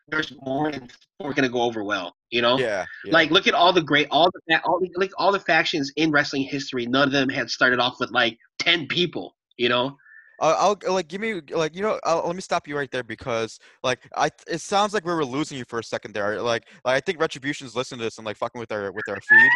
[0.09, 2.15] there's more than four gonna go over well.
[2.31, 3.13] You know, yeah, yeah.
[3.13, 6.11] like look at all the great, all the all the like all the factions in
[6.11, 6.85] wrestling history.
[6.87, 9.35] None of them had started off with like ten people.
[9.57, 9.97] You know,
[10.41, 13.03] I'll, I'll like give me like you know I'll, let me stop you right there
[13.03, 16.65] because like I it sounds like we were losing you for a second there like,
[16.85, 19.51] like I think retribution's listening to this and like fucking with our with our feed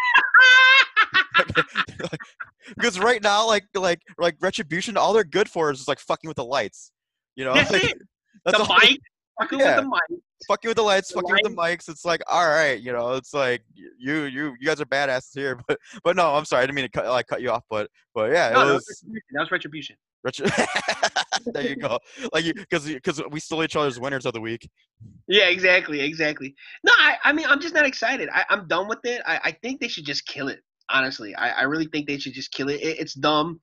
[2.76, 6.28] because right now like like like retribution all they're good for is just like fucking
[6.28, 6.90] with the lights
[7.36, 7.98] you know That's like, it.
[8.44, 8.98] that's the mic,
[9.40, 9.76] fucking Yeah.
[9.76, 10.20] with the mic.
[10.46, 13.12] Fucking with the lights The fucking with the mics it's like all right you know
[13.12, 16.66] it's like you you you guys are badasses here but but no I'm sorry I
[16.66, 18.84] didn't mean to cut like cut you off but but yeah it No, that was
[18.86, 19.96] was retribution.
[20.24, 20.64] That was retribution.
[20.66, 21.98] retri- there you go
[22.32, 24.68] like you because because we stole each other's winners of the week
[25.26, 26.54] Yeah, exactly, exactly.
[26.84, 28.28] No, I, I mean, I'm just not excited.
[28.32, 29.20] I, I'm done with it.
[29.26, 30.60] I, I think they should just kill it.
[30.90, 32.80] Honestly, I, I really think they should just kill it.
[32.82, 32.98] it.
[33.00, 33.58] It's dumb.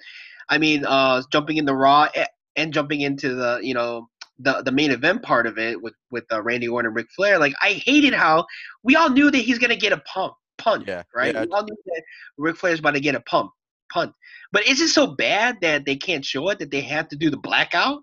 [0.49, 2.07] I mean, uh, jumping into the Raw
[2.55, 6.23] and jumping into the, you know, the the main event part of it with with
[6.31, 7.37] uh, Randy Orton and Ric Flair.
[7.39, 8.45] Like, I hated how
[8.83, 11.33] we all knew that he's gonna get a pump, punt, Yeah, right?
[11.33, 11.41] yeah.
[11.45, 12.03] We all knew that
[12.37, 13.51] Ric Flair's about to get a pump,
[13.93, 14.13] punt.
[14.51, 16.59] But is it so bad that they can't show it?
[16.59, 18.01] That they have to do the blackout?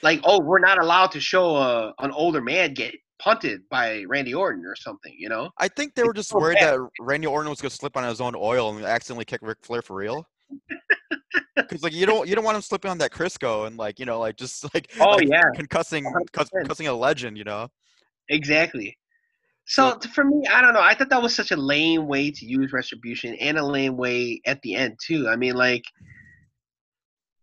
[0.00, 4.32] like oh we're not allowed to show a, an older man get punted by Randy
[4.32, 5.50] Orton or something, you know?
[5.58, 6.74] I think they were just so worried bad.
[6.78, 9.82] that Randy Orton was gonna slip on his own oil and accidentally kick Ric Flair
[9.82, 10.24] for real.
[11.62, 14.06] Because like you don't you don't want him slipping on that Crisco and like you
[14.06, 16.68] know like just like Oh like, yeah, concussing cus- 100%.
[16.68, 17.68] concussing a legend you know.
[18.28, 18.96] exactly.
[19.66, 20.80] So t- for me, I don't know.
[20.80, 24.40] I thought that was such a lame way to use retribution and a lame way
[24.46, 25.28] at the end too.
[25.28, 25.84] I mean, like,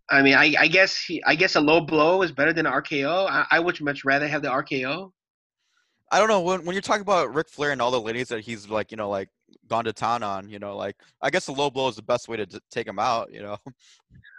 [0.09, 2.73] I mean, I, I guess he, I guess a low blow is better than an
[2.73, 3.27] RKO.
[3.27, 5.11] I, I would much rather have the RKO.
[6.11, 8.41] I don't know when when you're talking about Ric Flair and all the ladies that
[8.41, 9.29] he's like you know like
[9.67, 12.27] gone to town on you know like I guess the low blow is the best
[12.27, 13.57] way to t- take him out you know.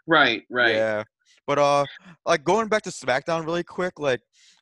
[0.07, 0.75] Right, right.
[0.75, 1.05] Yeah.
[1.47, 1.85] But uh
[2.25, 4.21] like going back to SmackDown really quick, like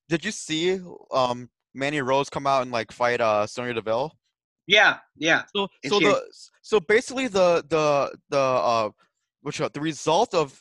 [0.08, 0.80] did you see
[1.12, 4.12] um Mandy Rose come out and like fight uh Sonya Deville?
[4.66, 5.42] Yeah, yeah.
[5.54, 6.22] So And so she- the
[6.62, 8.90] so basically the the the uh
[9.42, 10.58] which uh, the result of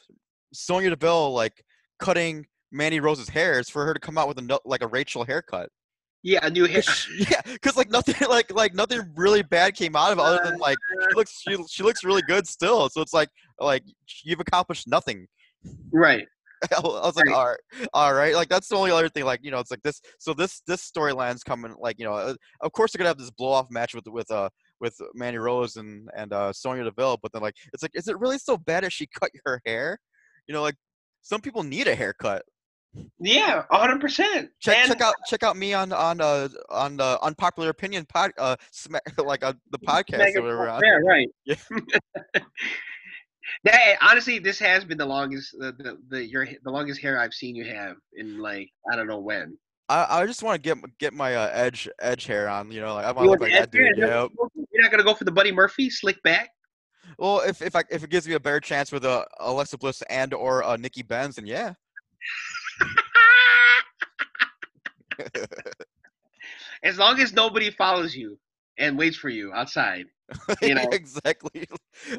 [0.53, 1.63] Sonya Deville like
[1.99, 5.23] cutting Mandy Rose's hair is for her to come out with a like a Rachel
[5.23, 5.69] haircut.
[6.23, 10.13] Yeah, a new she- yeah, because like nothing like like nothing really bad came out
[10.13, 10.77] of it other than like
[11.09, 12.89] she looks she, she looks really good still.
[12.89, 13.83] So it's like like
[14.23, 15.27] you've accomplished nothing.
[15.91, 16.25] Right.
[16.71, 17.36] I was like, Right.
[17.36, 18.36] all right, all right.
[18.36, 19.25] Like that's the only other thing.
[19.25, 19.99] Like you know, it's like this.
[20.17, 21.75] So this this storyline's coming.
[21.77, 24.31] Like you know, uh, of course they're gonna have this blow off match with with
[24.31, 24.47] uh
[24.79, 27.17] with Mandy Rose and and uh Sonya Deville.
[27.21, 29.99] But then like it's like, is it really so bad if she cut her hair?
[30.47, 30.75] You know, like
[31.21, 32.43] some people need a haircut.
[33.19, 34.49] Yeah, hundred percent.
[34.60, 38.56] Check check out check out me on on uh on the unpopular opinion pod uh
[39.17, 40.79] like uh, the podcast or whatever.
[40.84, 41.29] Yeah, right.
[41.45, 41.56] Yeah.
[43.63, 47.34] that honestly, this has been the longest the, the the your the longest hair I've
[47.34, 49.58] seen you have in like I don't know when.
[49.89, 52.71] I I just want to get get my uh, edge edge hair on.
[52.71, 53.97] You know, like I want to look like that dude.
[53.97, 54.08] hair?
[54.08, 54.27] Yeah.
[54.71, 56.49] You're not gonna go for the Buddy Murphy slick back.
[57.17, 60.01] Well, if if I if it gives me a better chance with uh, Alexa Bliss
[60.10, 61.73] and or uh, Nikki Benz, then yeah.
[66.84, 68.38] As long as nobody follows you
[68.78, 70.06] and waits for you outside.
[70.62, 70.88] You know.
[70.91, 71.67] exactly.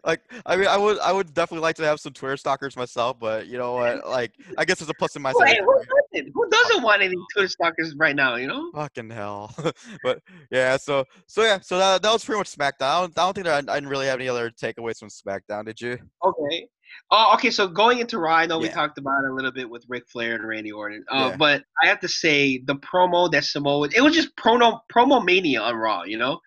[0.05, 3.19] Like I mean, I would I would definitely like to have some Twitter stalkers myself,
[3.19, 4.07] but you know what?
[4.07, 5.49] Like I guess there's a plus in my Who, side.
[5.49, 6.33] hey, who doesn't?
[6.33, 8.37] Who doesn't want any Twitter stalkers right now?
[8.37, 8.71] You know.
[8.73, 9.53] Fucking hell.
[10.05, 12.83] but yeah, so so yeah, so that, that was pretty much SmackDown.
[12.83, 15.09] I don't, I don't think that I, I didn't really have any other takeaways from
[15.09, 15.65] SmackDown.
[15.65, 15.99] Did you?
[16.25, 16.69] Okay.
[17.11, 17.51] Oh, okay.
[17.51, 20.05] So going into Raw, I know we talked about it a little bit with Ric
[20.09, 21.05] Flair and Randy Orton.
[21.11, 21.37] Uh, Yeah.
[21.37, 25.61] But I have to say, the promo that Samoa, it was just promo promo mania
[25.61, 26.03] on Raw.
[26.05, 26.41] You know,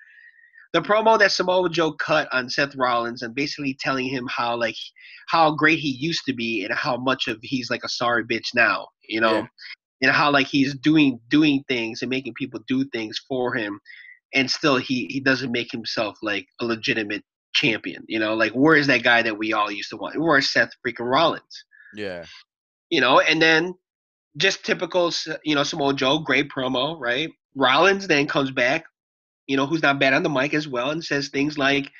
[0.73, 4.75] the promo that Samoa Joe cut on Seth Rollins and basically telling him how like
[5.27, 8.49] how great he used to be and how much of he's like a sorry bitch
[8.55, 8.87] now.
[9.07, 9.47] You know, Yeah.
[10.01, 13.79] and how like he's doing doing things and making people do things for him,
[14.33, 18.03] and still he he doesn't make himself like a legitimate champion.
[18.07, 20.19] You know, like where is that guy that we all used to want?
[20.19, 21.63] Where's Seth freaking Rollins?
[21.93, 22.25] Yeah.
[22.89, 23.73] You know, and then
[24.37, 25.11] just typical,
[25.43, 27.29] you know, Samoa Joe, great promo, right?
[27.55, 28.85] Rollins then comes back,
[29.47, 31.91] you know, who's not bad on the mic as well, and says things like,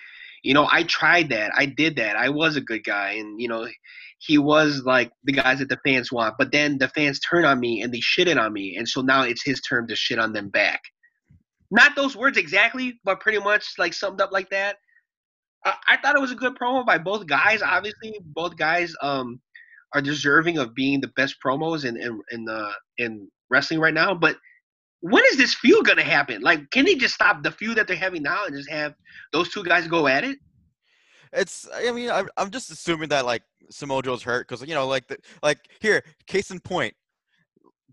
[0.44, 3.48] you know, I tried that, I did that, I was a good guy, and you
[3.48, 3.68] know,
[4.20, 7.60] he was like the guys that the fans want, but then the fans turn on
[7.60, 10.32] me and they shitted on me, and so now it's his turn to shit on
[10.34, 10.82] them back.
[11.72, 14.78] Not those words exactly, but pretty much like summed up like that.
[15.68, 17.62] I, I thought it was a good promo by both guys.
[17.62, 19.40] Obviously, both guys um
[19.94, 24.14] are deserving of being the best promos in in in, the in wrestling right now.
[24.14, 24.38] But
[25.02, 26.42] when is this feud gonna happen?
[26.42, 28.94] Like, can they just stop the feud that they're having now and just have
[29.32, 30.38] those two guys go at it?
[31.34, 31.68] It's.
[31.74, 35.08] I mean, I'm, I'm just assuming that like Samoa Joe's hurt because you know, like
[35.08, 36.94] the like here, case in point,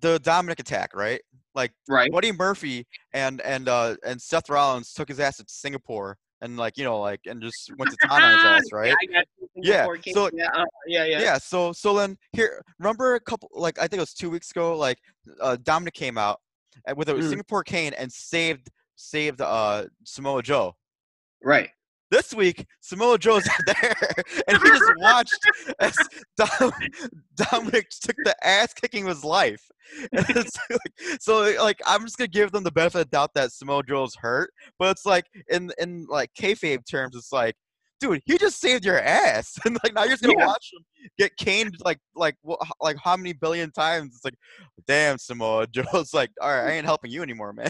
[0.00, 1.20] the Dominic attack, right?
[1.54, 2.10] Like Right.
[2.10, 6.76] Buddy Murphy and and uh and Seth Rollins took his ass to Singapore and like
[6.76, 8.94] you know like and just went to town on his ass, right?
[9.00, 9.22] You.
[9.56, 11.38] Yeah, so- yeah, uh, yeah, yeah, Yeah.
[11.38, 14.76] So so then here, remember a couple like I think it was two weeks ago,
[14.76, 14.98] like
[15.40, 16.40] uh, Dominic came out
[16.88, 17.28] uh, with a Mm.
[17.28, 20.76] Singapore cane and saved saved uh Samoa Joe.
[21.42, 21.70] Right.
[22.10, 23.96] This week, Samoa Joe's there,
[24.46, 25.38] and he just watched
[25.80, 25.96] as
[26.36, 26.72] Dom,
[27.34, 29.62] Dominic took the ass kicking of his life.
[30.12, 33.34] And it's like, so, like, I'm just gonna give them the benefit of the doubt
[33.34, 37.54] that Samoa Joe's hurt, but it's like in in like kayfabe terms, it's like,
[38.00, 40.46] dude, he just saved your ass, and like now you're just gonna Yeah.
[40.46, 40.84] watch him
[41.18, 42.36] get caned like like
[42.80, 44.14] like how many billion times?
[44.14, 44.34] It's like,
[44.86, 47.68] damn, Samoa Joe's like, all right, I ain't helping you anymore, man.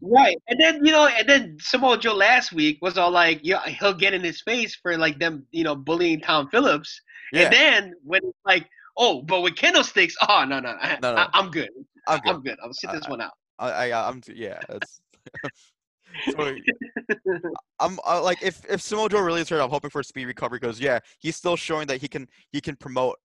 [0.00, 0.36] Right.
[0.48, 3.94] And then, you know, and then Samoa Joe last week was all like, yeah, he'll
[3.94, 7.00] get in his face for like them, you know, bullying Tom Phillips.
[7.32, 10.98] Yeah, And then when it's like, oh, but with kendo sticks, oh no, no, I,
[11.02, 11.26] No, no.
[11.32, 11.70] I, am good.
[12.06, 12.34] I'm good.
[12.34, 12.58] I'm good.
[12.62, 13.32] I'll sit this I- one out.
[13.60, 14.60] I, I I'm yeah.
[14.68, 15.00] It's,
[16.30, 16.54] so,
[17.80, 20.26] I'm uh, like if if Samoa Joe really is hurt, I'm hoping for a speed
[20.26, 23.16] recovery because yeah, he's still showing that he can he can promote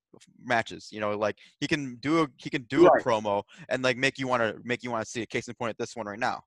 [0.44, 0.90] matches.
[0.92, 3.02] You know, like he can do a he can do Right.
[3.02, 5.30] a promo and like make you want to make you want to see it.
[5.30, 6.44] Case in point, at this one right now.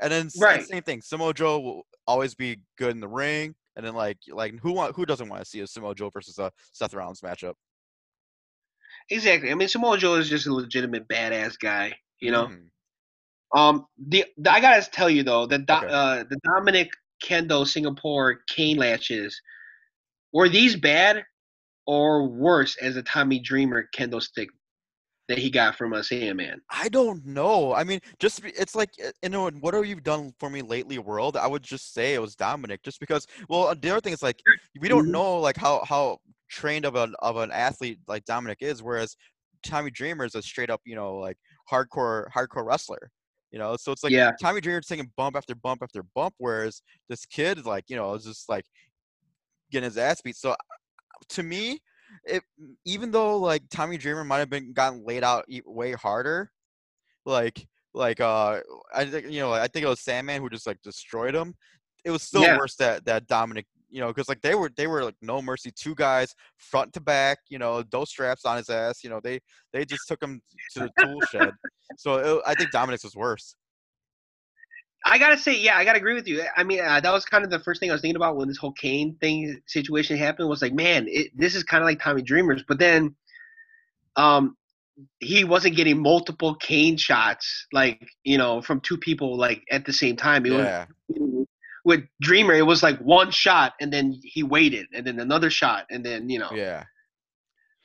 [0.00, 0.66] And then Right.
[0.66, 1.02] same thing.
[1.02, 4.96] Samoa Joe will always be good in the ring, and then like like who want
[4.96, 7.54] who doesn't want to see a Samoa Joe versus a Seth Rollins matchup?
[9.10, 9.50] exactly.
[9.50, 12.50] I mean, Samoa Joe is just a legitimate badass guy, you know.
[12.50, 12.70] Mhm.
[13.54, 15.86] Um, the, the I gotta tell you though, that Do, Okay.
[15.88, 16.90] uh, the Dominic
[17.24, 19.40] Kendo Singapore cane latches
[20.32, 21.24] were these bad
[21.90, 24.50] or worse as a Tommy Dreamer kendo stick
[25.28, 26.62] that he got from a Sandman?
[26.72, 27.74] I don't know.
[27.74, 30.98] I mean, just it's like uh, you know, what have you done for me lately,
[30.98, 31.36] world?
[31.36, 33.26] I would just say it was Dominic, just because.
[33.48, 34.42] Well, the other thing is like
[34.80, 35.10] we don't Mhm.
[35.10, 39.16] know like how how trained of an of an athlete like Dominic is, whereas
[39.64, 41.38] Tommy Dreamer is a straight up you know like
[41.70, 43.10] hardcore hardcore wrestler.
[43.50, 44.30] You know, so it's like Yeah.
[44.40, 48.24] Tommy Dreamer's taking bump after bump after bump, whereas this kid like you know is
[48.24, 48.64] just like
[49.70, 50.36] getting his ass beat.
[50.36, 50.54] So
[51.28, 51.80] to me,
[52.24, 52.42] it
[52.84, 56.50] even though like Tommy Dreamer might have been gotten laid out way harder,
[57.24, 58.60] like like uh
[58.94, 61.54] I think you know I think it was Sandman who just like destroyed him.
[62.04, 62.56] It was still Yeah.
[62.56, 65.70] worse that that Dominic you know because like they were they were like no mercy
[65.74, 69.40] two guys front to back you know those straps on his ass you know they
[69.72, 71.54] they just took him to the tool shed.
[71.96, 73.56] So it, I think Dominic's was worse.
[75.04, 76.44] I gotta say, yeah, I gotta agree with you.
[76.56, 78.48] I mean, uh, that was kind of the first thing I was thinking about when
[78.48, 80.48] this whole cane thing situation happened.
[80.48, 83.14] Was like, man, it, this is kind of like Tommy Dreamer's, but then,
[84.16, 84.56] um,
[85.20, 89.92] he wasn't getting multiple cane shots, like you know, from two people like at the
[89.92, 90.44] same time.
[90.46, 91.46] It Yeah, was
[91.84, 95.86] with Dreamer, it was like one shot, and then he waited, and then another shot,
[95.90, 96.84] and then you know, yeah.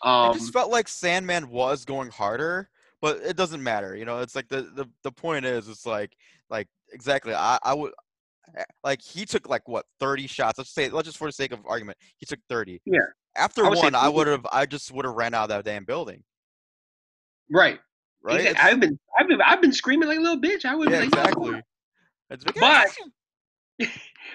[0.04, 2.70] um, it just felt like Sandman was going harder,
[3.02, 3.96] but it doesn't matter.
[3.96, 6.16] You know, it's like the the, the point is, it's like
[6.50, 7.36] like exactly.
[7.36, 7.92] I I would
[8.58, 10.58] eh, like he took like what thirty shots.
[10.58, 12.82] Let's say let's just for the sake of argument, he took thirty.
[12.86, 13.00] Yeah.
[13.38, 15.86] After I one, I would have I just would have ran out of that damn
[15.86, 16.24] building.
[17.52, 17.80] right.
[18.24, 18.40] Right?
[18.40, 20.66] Exact- It's- I've been, I've been, I've been screaming like a little bitch.
[20.66, 21.52] I would yeah, like, exactly.
[21.52, 21.64] Like,
[22.60, 22.90] But-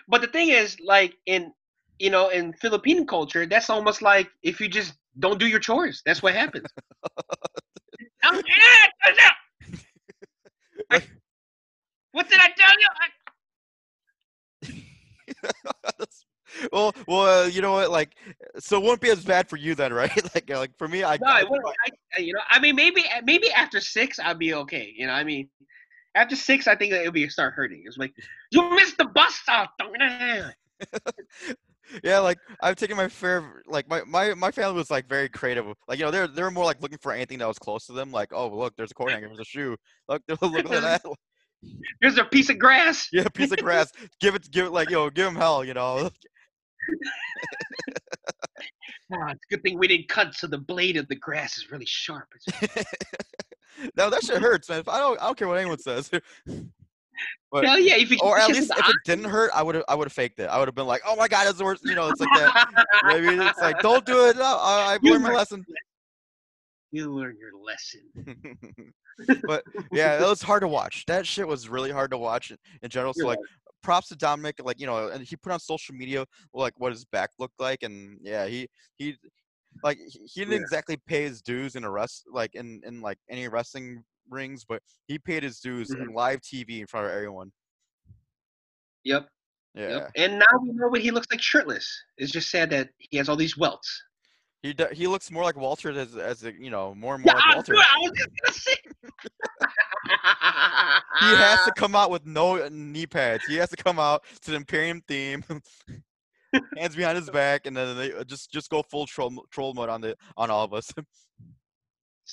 [0.06, 1.52] But the thing is, like in
[1.98, 6.02] you know, in Philippine culture, that's almost like if you just don't do your chores,
[6.06, 6.66] that's what happens.
[10.90, 11.02] I-
[12.12, 12.86] what did I tell you?
[13.00, 13.08] I,
[16.72, 17.90] well, well, uh, you know what?
[17.90, 18.16] Like,
[18.58, 20.10] so it won't be as bad for you then, right?
[20.34, 23.04] like, uh, like for me, I, no, I I, I- you know, I mean, maybe
[23.24, 24.92] maybe after six, I'd be okay.
[24.96, 25.48] You know, I mean,
[26.14, 27.82] after six, I think it'll be start hurting.
[27.86, 28.14] It's like
[28.50, 29.70] you missed the bus stop.
[32.04, 33.62] yeah, like I've taken my fair.
[33.66, 35.66] Like my my my family was like very creative.
[35.88, 38.10] Like you know, they're they're more like looking for anything that was close to them.
[38.10, 39.76] Like, oh look, there's a coat hanger, there's a shoe.
[40.08, 41.02] Look, look at that.
[42.00, 43.08] Here's a piece of grass.
[43.12, 43.92] Yeah, piece of grass.
[44.20, 45.64] give it, give it like yo, give him hell.
[45.64, 46.10] You know.
[49.12, 51.70] Ah, it's a good thing we didn't cut so the blade of the grass is
[51.70, 52.28] really sharp.
[53.96, 54.80] No, that shit hurts, man.
[54.80, 56.10] If I don't, I don't care what anyone says.
[57.52, 57.96] But- Hell yeah!
[57.96, 60.12] If you or at least if it didn't hurt, I would have, I would have
[60.12, 60.44] faked it.
[60.44, 62.30] I would have been like, "Oh my god, it's the worst." You know, it's like
[62.34, 62.86] that.
[63.04, 65.64] Maybe it's like, "Don't do it." No, I, I've You learned my lesson.
[66.92, 68.92] You learn your lesson.
[69.46, 71.04] but yeah, it was hard to watch.
[71.06, 73.12] That shit was really hard to watch in, in general.
[73.14, 73.38] So You're like,
[73.82, 74.56] props to Dominic.
[74.62, 76.24] Like you know, and he put on social media
[76.54, 79.16] like what his back looked like, and yeah, he he
[79.82, 80.60] like he he didn't Yeah.
[80.60, 84.82] exactly pay his dues in a rest like in in like any wrestling rings, but
[85.06, 86.02] he paid his dues Mm-hmm.
[86.02, 87.52] in live TV in front of everyone.
[89.04, 89.28] Yep.
[89.74, 90.10] Yeah, Yep.
[90.16, 91.86] And now we know what he looks like shirtless.
[92.18, 94.02] It's just sad that he has all these welts.
[94.62, 97.32] He d- he looks more like Walter as as a, you know more and more
[97.34, 97.72] Yeah, like Walter.
[97.72, 98.76] dude, I was just gonna say.
[101.20, 103.44] He has to come out with no knee pads.
[103.44, 105.44] He has to come out to the Imperium theme,
[106.78, 109.90] hands behind his back, and then they uh, just just go full troll troll mode
[109.90, 110.92] on the on all of us.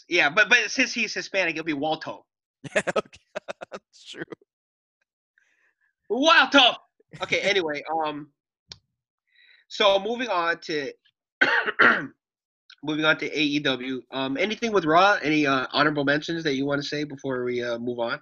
[0.07, 2.21] Yeah, but but since he's Hispanic, it'll be Walto.
[2.75, 3.19] yeah, okay.
[3.71, 4.21] that's true.
[6.11, 6.75] Walto.
[7.23, 7.39] Okay.
[7.39, 8.29] Anyway, um,
[9.69, 10.91] so moving on to
[12.83, 14.01] moving on to AEW.
[14.11, 15.17] Um, anything with Raw?
[15.21, 18.19] Any uh, honorable mentions that you want to say before we uh, move on?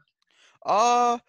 [0.65, 1.19] Uh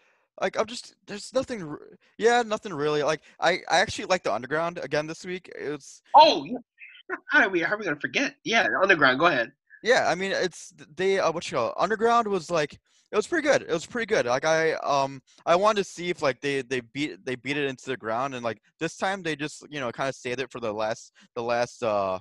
[0.40, 1.76] like I'm just there's nothing.
[2.18, 3.02] Yeah, nothing really.
[3.02, 5.50] Like I I actually like the Underground again this week.
[5.58, 6.58] It's Oh, yeah.
[7.30, 7.60] how are we?
[7.60, 8.36] How are we gonna forget?
[8.44, 9.18] Yeah, Underground.
[9.18, 9.52] Go ahead.
[9.82, 10.08] Yeah.
[10.08, 11.74] I mean it's they uh, what you call it?
[11.78, 12.78] Underground was like
[13.12, 13.62] it was pretty good.
[13.62, 14.26] It was pretty good.
[14.26, 17.68] Like I um I wanted to see if like they they beat they beat it
[17.68, 20.50] into the ground and like this time they just you know kind of saved it
[20.50, 22.18] for the last the last uh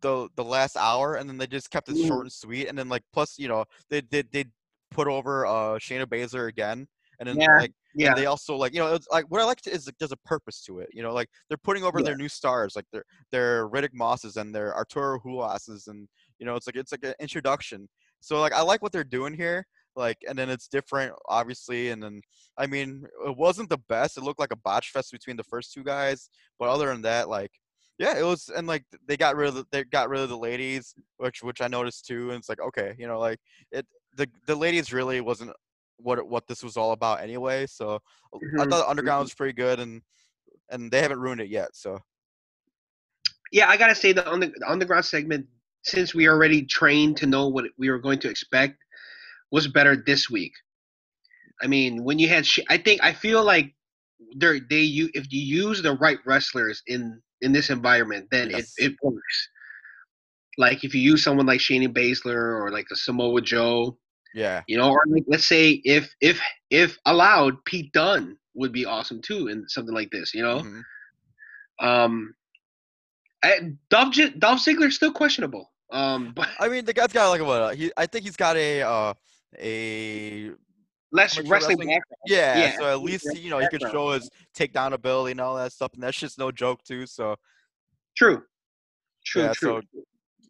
[0.00, 2.06] the the last hour and then they just kept it Mm.
[2.06, 4.44] short and sweet and then like plus you know they they they
[4.90, 6.86] put over uh Shayna Baszler again
[7.18, 8.08] and then Yeah, like Yeah.
[8.10, 10.12] and they also like you know it's like what I like to, is like, there's
[10.12, 10.88] a purpose to it.
[10.92, 14.54] You know, like they're putting over their new stars, like their their Riddick Mosses and
[14.54, 17.88] their Arturo Ruases, and you know it's like it's like an introduction.
[18.20, 19.66] So like I like what they're doing here.
[19.96, 22.20] Like and then it's different, obviously, and then
[22.56, 24.16] I mean it wasn't the best.
[24.16, 27.28] It looked like a botch fest between the first two guys, but other than that,
[27.28, 27.52] like
[27.98, 30.38] yeah, it was and like they got rid of the, they got rid of the
[30.38, 33.40] ladies, which which I noticed too, and it's like okay, you know, like
[33.72, 35.52] it the the ladies really wasn't
[35.98, 37.66] what it- what this was all about anyway.
[37.66, 37.98] So
[38.58, 40.02] I Mhm, thought Underground was pretty good, and
[40.70, 41.74] and they haven't ruined it yet.
[41.74, 41.98] So
[43.52, 45.46] yeah, I gotta say the on the underground segment,
[45.82, 48.76] since we already trained to know what we were going to expect,
[49.50, 50.52] was better this week.
[51.62, 53.74] I mean, when you had, I think I feel like
[54.36, 58.72] they they you if you use the right wrestlers in in this environment, then Yes.
[58.78, 59.48] it it works.
[60.58, 63.98] Like if you use someone like Shayna Baszler or like a Samoa Joe,
[64.34, 68.84] yeah, you know, or like let's say if if if allowed, Pete Dunn would be
[68.84, 70.34] awesome too in something like this.
[70.34, 70.82] You know, mhm.
[71.80, 72.34] um,
[73.90, 75.72] Dolph Dolph Ziggler's still questionable.
[75.90, 78.82] Um, but I mean the guy's got like what he I think he's got a
[78.82, 79.14] uh
[79.58, 80.50] a
[81.10, 84.92] less wrestling, wrestling- yeah, Yeah, so at least you know he could show his takedown
[84.92, 87.06] ability and all that stuff, and that's just no joke too.
[87.06, 87.36] So
[88.16, 88.42] True,
[89.24, 89.82] true, Yeah, true.
[89.94, 90.02] so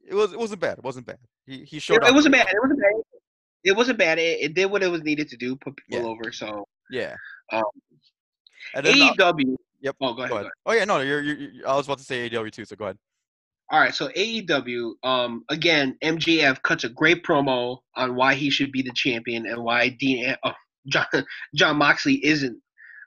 [0.09, 0.79] it was it wasn't bad.
[0.79, 1.19] It wasn't bad.
[1.47, 2.09] He he showed it, up.
[2.11, 2.49] it wasn't bad.
[2.49, 2.93] It wasn't bad.
[3.65, 4.19] It wasn't bad.
[4.19, 6.33] It, it did what it was needed to do, put people over.
[6.33, 6.67] So.
[6.91, 7.15] Yeah.
[7.53, 7.63] Um,
[8.75, 9.57] and then, uh, AEW.
[9.81, 9.97] Yep.
[10.01, 10.29] Oh, go ahead.
[10.31, 10.41] go go ahead.
[10.47, 10.53] ahead.
[10.67, 12.85] Oh yeah, no, you're, you're, you I was about to say AEW too, so go
[12.87, 12.99] ahead.
[13.71, 14.93] All right, so AEW.
[15.03, 19.63] Um, again, MJF cuts a great promo on why he should be the champion and
[19.63, 20.53] why Dean oh,
[20.89, 21.07] Jon
[21.55, 22.61] Jon Moxley isn't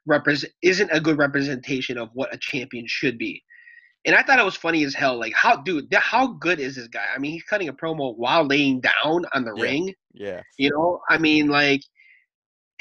[0.06, 3.44] represent isn't a good representation of what a champion should be.
[4.06, 5.20] And I thought it was funny as hell.
[5.20, 7.06] Like, how, dude, how good is this guy?
[7.14, 9.64] I mean, he's cutting a promo while laying down on the Yeah.
[9.64, 9.94] ring.
[10.14, 10.42] Yeah.
[10.58, 11.82] You know, I mean, like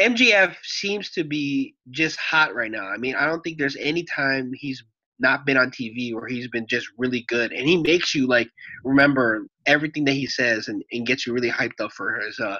[0.00, 2.86] MJF seems to be just hot right now.
[2.88, 4.82] I mean, I don't think there's any time he's
[5.18, 8.48] not been on TV where he's been just really good, and he makes you like
[8.84, 12.58] remember everything that he says and, and gets you really hyped up for his uh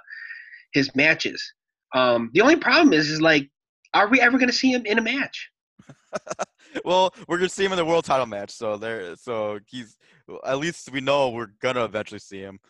[0.72, 1.42] his matches.
[1.94, 3.48] Um, the only problem is, is like,
[3.94, 5.50] are we ever gonna see him in a match?
[6.85, 9.16] well, we're gonna see him in the world title match, so there.
[9.16, 9.96] So he's
[10.44, 12.61] at least we know we're gonna eventually see him.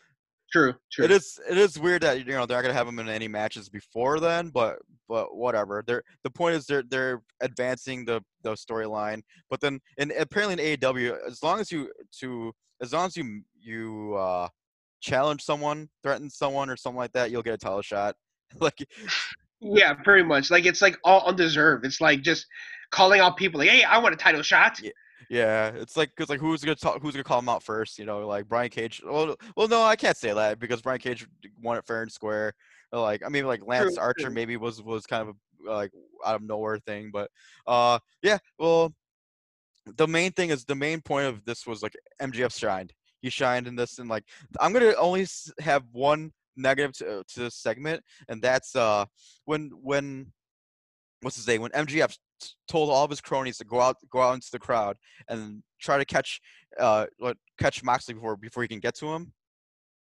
[0.52, 1.04] True, true.
[1.04, 3.28] It is it is weird that you know they're not gonna have him in any
[3.28, 5.84] matches before then, but but whatever.
[5.86, 9.22] They're the point is they're they're advancing the the storyline.
[9.48, 13.42] But then and apparently in AEW, as long as you to as long as you
[13.60, 14.48] you uh
[15.00, 18.16] challenge someone, threaten someone or something like that, you'll get a title shot.
[18.60, 18.84] like
[19.60, 20.50] Yeah, pretty much.
[20.50, 21.86] Like it's like all undeserved.
[21.86, 22.46] It's like just
[22.90, 24.90] calling out people like, "Hey, I want a title shot." Yeah.
[25.30, 28.00] Yeah, it's like because like who's gonna talk, who's gonna call him out first?
[28.00, 29.00] You know, like Brian Cage.
[29.06, 31.24] Well, well, no, I can't say that because Brian Cage
[31.62, 32.52] won it fair and square.
[32.90, 34.34] Like I mean, like Lance True, Archer true.
[34.34, 35.36] maybe was was kind of
[35.68, 35.92] a like
[36.26, 37.30] out of nowhere thing, but
[37.68, 38.38] uh, yeah.
[38.58, 38.92] Well,
[39.96, 42.92] the main thing is the main point of this was like MJF shined.
[43.22, 44.24] He shined in this, and like
[44.58, 45.28] I'm gonna only
[45.60, 49.04] have one negative to, to this segment, and that's uh
[49.44, 50.32] when when
[51.22, 52.16] what's his name when MJF t-
[52.68, 54.96] told all of his cronies to go out go out into the crowd
[55.28, 56.40] and try to catch
[56.78, 57.06] uh
[57.58, 59.32] catch Moxley before before he can get to him.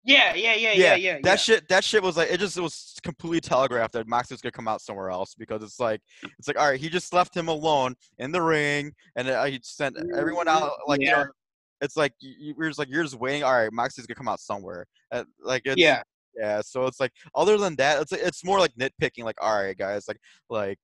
[0.04, 1.12] Yeah, yeah, yeah, yeah, Yeah, yeah.
[1.24, 1.36] that yeah.
[1.36, 4.52] shit that shit was like it just it was completely telegraphed that Mox was gonna
[4.52, 6.00] come out somewhere else because it's like
[6.38, 9.58] it's like all right he just left him alone in the ring and uh, he
[9.62, 11.24] sent everyone out like you Yeah.
[11.24, 11.26] know
[11.80, 14.28] it's like you, you- you're just like you're just waiting all right Moxley's gonna come
[14.28, 16.02] out somewhere uh, like it's, yeah.
[16.36, 19.76] yeah so it's like other than that it's it's more like nitpicking like all right
[19.76, 20.78] guys like like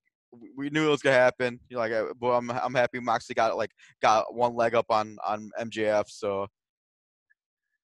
[0.56, 3.34] we- knew it was gonna happen you know like uh, but I'm I'm happy Moxley
[3.34, 3.70] got like
[4.00, 6.46] got one leg up on on MJF so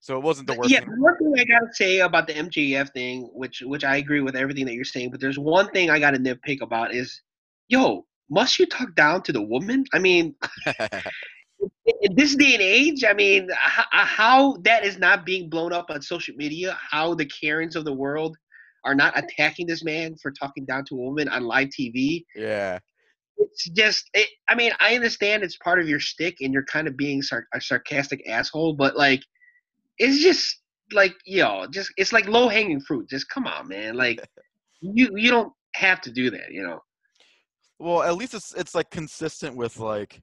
[0.01, 0.89] so it wasn't the worst Yeah, thing.
[0.99, 4.65] one thing I gotta say about the MJF thing, which which I agree with everything
[4.67, 7.21] that you're saying, but there's one thing I gotta nitpick about is,
[7.69, 9.85] yo, must you talk down to the woman?
[9.93, 10.35] I mean,
[12.03, 15.91] in this day and age, I mean, how, how that is not being blown up
[15.91, 18.37] on social media, how the Karens of the world
[18.89, 22.25] are not attacking this man for talking down to a woman on live TV.
[22.35, 22.79] yeah
[23.37, 26.89] It's just, it, I mean, I understand it's part of your stick and you're kind
[26.89, 29.23] of being sar- a sarcastic asshole, but like,
[29.99, 30.63] it's just
[30.93, 33.11] like, yo, just it's like low hanging fruit.
[33.11, 33.95] Just come on, man.
[33.95, 34.27] Like,
[34.81, 36.81] you you don't have to do that, you know.
[37.79, 40.23] Well, at least it's it's like consistent with like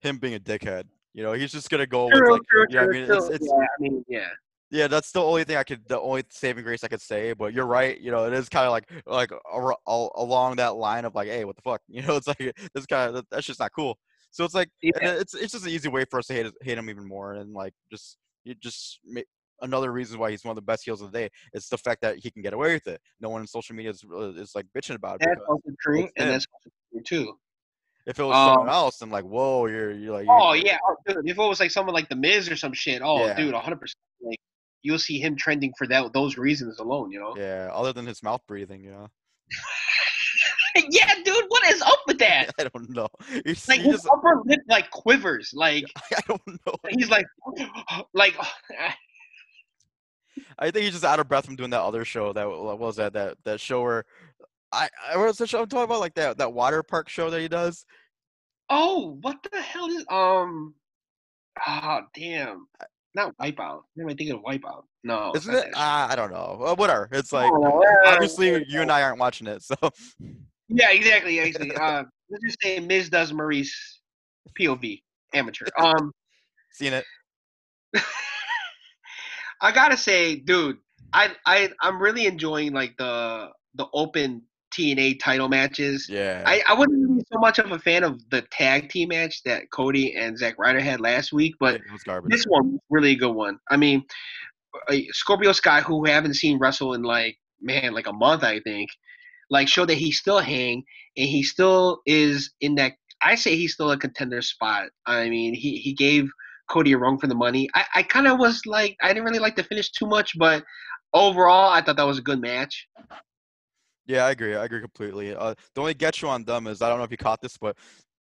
[0.00, 0.84] him being a dickhead.
[1.12, 3.62] You know, he's just gonna go with like true, yeah, I mean it's, it's yeah,
[3.62, 4.28] I mean, yeah.
[4.74, 7.54] Yeah, that's the only thing I could the only saving grace I could say, but
[7.54, 11.04] you're right, you know, it is kind of like like ar- al- along that line
[11.04, 11.80] of like, hey, what the fuck?
[11.88, 12.38] You know, it's like
[12.74, 13.96] this kind of that's just not cool.
[14.32, 14.92] So it's like Yeah.
[15.00, 17.52] it's it's just an easy way for us to hate hate him even more and
[17.52, 18.98] like just you just
[19.60, 22.00] another reason why he's one of the best heels of the day is the fact
[22.02, 23.00] that he can get away with it.
[23.20, 25.28] No one in social media is, uh, is like bitching about it.
[25.28, 27.38] That's also true, and that's also true too.
[28.06, 30.78] if it was someone um else, I'm like, whoa, you're you're like, you're, Oh yeah,
[30.84, 33.36] oh, dude, if it was like someone like the Miz or some shit, oh Yeah.
[33.36, 34.00] dude, hundred percent.
[34.20, 34.40] Like
[34.84, 37.34] you'll see him trending for that those reasons alone, you know.
[37.36, 39.08] Yeah, other than his mouth breathing, you know.
[40.90, 42.50] Yeah, dude, what is up with that?
[42.58, 43.06] I don't know.
[43.44, 45.84] He's, Like his upper lip like quivers, like
[46.16, 46.74] I don't know.
[46.90, 47.26] he's like,
[48.14, 48.34] like
[50.58, 52.32] I think he's just out of breath from doing that other show.
[52.32, 54.04] That what was that that that show where
[54.72, 56.00] I, I what was the show I'm talking about?
[56.00, 57.86] Like that that water park show that he does.
[58.68, 60.74] oh, what the hell is um,
[61.64, 62.66] ah, damn,
[63.14, 63.82] not Wipeout.
[64.00, 64.84] I thinking of Wipeout?
[65.02, 65.70] No, Isn't it?
[65.74, 66.56] Ah, I don't know.
[66.60, 67.08] Well, whatever.
[67.12, 69.76] It's like Oh, uh, obviously you and I aren't watching it, so
[70.68, 71.40] Yeah, exactly.
[71.40, 74.00] Actually, uh, let's just say Miz does Maurice
[74.58, 75.02] POV
[75.34, 75.66] amateur.
[75.78, 76.12] Um,
[76.72, 77.04] seen it.
[79.60, 80.78] I gotta say, dude,
[81.12, 84.42] I I I'm really enjoying like the the open
[84.74, 86.08] TNT title matches.
[86.08, 86.42] Yeah.
[86.46, 90.14] I, I wasn't so much of a fan of the tag team match that Cody
[90.14, 91.80] and Zack Ryder had last week, but
[92.26, 93.58] this one was really a good one.
[93.70, 94.04] I mean,
[95.10, 98.90] Scorpio Sky, who haven't seen wrestle in like man, like a month, I think,
[99.50, 100.84] like showed that he still hang
[101.16, 102.92] and he still is in that.
[103.22, 104.88] I say he's still a contender spot.
[105.06, 106.28] I mean, he he gave
[106.68, 107.68] Cody a run for the money.
[107.74, 110.64] I I kind of was like I didn't really like the finish too much, but
[111.12, 112.88] overall I thought that was a good match.
[114.06, 114.54] Yeah, I agree.
[114.54, 115.34] I agree completely.
[115.34, 117.56] Uh, the only get you on them is I don't know if you caught this,
[117.56, 117.76] but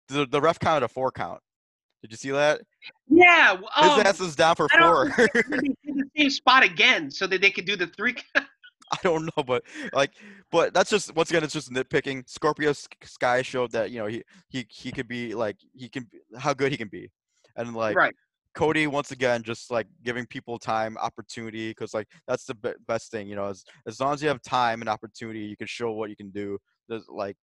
[0.08, 1.42] the the ref counted a four count.
[2.02, 2.62] Did you see that?
[3.08, 5.12] Yeah, His um, ass is down for four.
[5.18, 8.16] they the same spot again so that they could do the three.
[8.36, 9.64] I don't know, but
[9.94, 10.12] like,
[10.52, 12.30] but that's just once again, it's just nitpicking.
[12.30, 12.74] Scorpio
[13.04, 16.08] Sky showed that you know he he he could be like he can
[16.38, 17.10] how good he can be,
[17.56, 18.16] and like right.
[18.56, 23.12] Cody once again just like giving people time, opportunity, because like that's the be- best
[23.12, 23.48] thing, you know.
[23.48, 26.32] As as long as you have time and opportunity, you can show what you can
[26.32, 26.58] do.
[26.88, 27.36] There's like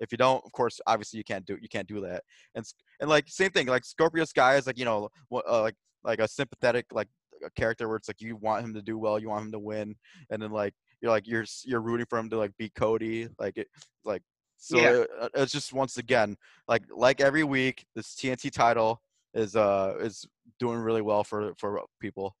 [0.00, 2.22] if you don't, of course, obviously you can't do you can't do that.
[2.54, 2.64] And
[3.00, 6.20] and like same thing, like Scorpio Sky is like you know what uh, like like
[6.20, 7.08] a sympathetic like
[7.44, 9.58] a character where it's like you want him to do well, you want him to
[9.58, 9.94] win,
[10.30, 13.56] and then like you're like you're you're rooting for him to like beat Cody, like
[13.58, 13.68] it
[14.04, 14.22] like
[14.56, 15.04] so Yeah.
[15.20, 16.36] uh, it's just once again
[16.68, 19.00] like like every week this TNT title
[19.34, 20.26] is uh is
[20.58, 22.36] doing really well for for people.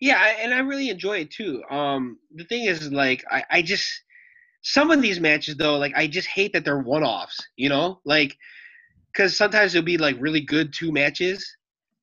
[0.00, 1.62] Yeah, and I really enjoy it too.
[1.70, 3.88] Um, the thing is, like, I, I just
[4.62, 7.38] some of these matches though, like, I just hate that they're one offs.
[7.56, 8.36] You know, like,
[9.12, 11.46] because sometimes it'll be like really good two matches,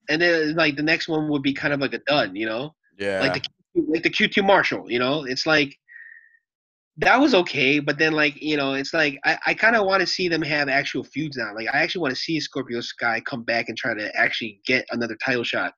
[0.09, 2.31] and then like the next one would be kind of like a dud.
[2.33, 3.19] You know, Yeah.
[3.21, 3.41] like the
[3.87, 4.89] like the QT Marshall.
[4.91, 5.77] You know, it's like
[6.97, 10.01] that was okay, but then like you know, it's like I, I kind of want
[10.01, 11.53] to see them have actual feuds now.
[11.55, 14.85] Like, I actually want to see Scorpio Sky come back and try to actually get
[14.91, 15.73] another title shot.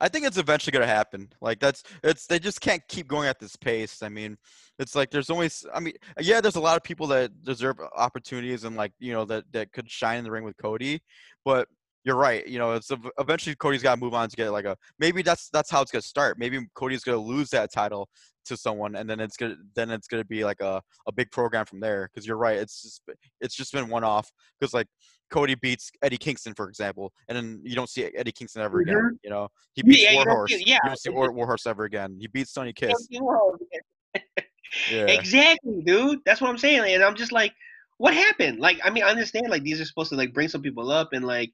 [0.00, 1.28] I think it's eventually gonna happen.
[1.40, 4.02] Like that's it's they just can't keep going at this pace.
[4.02, 4.36] I mean,
[4.78, 8.64] it's like there's always I mean, yeah, there's a lot of people that deserve opportunities
[8.64, 11.00] and like you know that that could shine in the ring with Cody,
[11.44, 11.68] but
[12.04, 12.46] you're right.
[12.46, 15.48] You know, it's eventually Cody's got to move on to get like a maybe that's
[15.50, 16.38] that's how it's gonna start.
[16.38, 18.08] Maybe Cody's gonna lose that title
[18.46, 21.66] to someone, and then it's gonna then it's gonna be like a, a big program
[21.66, 22.08] from there.
[22.12, 23.02] Because you're right, it's just
[23.40, 24.30] it's just been one off.
[24.58, 24.86] Because like
[25.30, 28.90] Cody beats Eddie Kingston, for example, and then you don't see Eddie Kingston ever mm-hmm.
[28.90, 29.18] again.
[29.24, 30.50] You know, he beats Yeah, Warhorse.
[30.50, 30.78] see- You yeah.
[30.84, 32.16] don't see War, Warhorse ever again.
[32.20, 33.08] He beats Sonny Kiss.
[34.90, 35.04] Yeah.
[35.04, 36.20] Exactly, dude.
[36.24, 36.94] That's what I'm saying.
[36.94, 37.52] And I'm just like,
[37.98, 38.58] what happened?
[38.58, 41.10] Like, I mean, I understand like these are supposed to like bring some people up
[41.12, 41.52] and like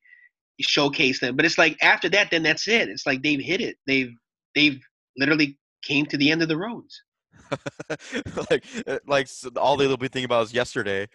[0.61, 2.89] showcase them, but it's like after that, then that's it.
[2.89, 3.76] It's like they've hit it.
[3.86, 4.12] They've
[4.55, 4.80] they've
[5.16, 7.03] literally came to the end of the roads.
[8.51, 11.09] like uh, like all they'll be thinking about is yesterday.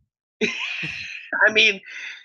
[0.42, 1.80] I mean,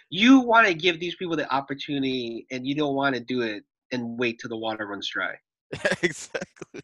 [0.09, 3.63] you want to give these people the opportunity, and you don't want to do it
[3.91, 5.35] and wait till the water runs dry.
[6.01, 6.81] exactly.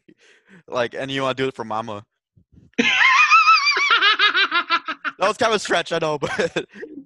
[0.66, 2.04] Like, and you want to do it for Mama.
[5.20, 6.30] That was kind of a stretch, I know, but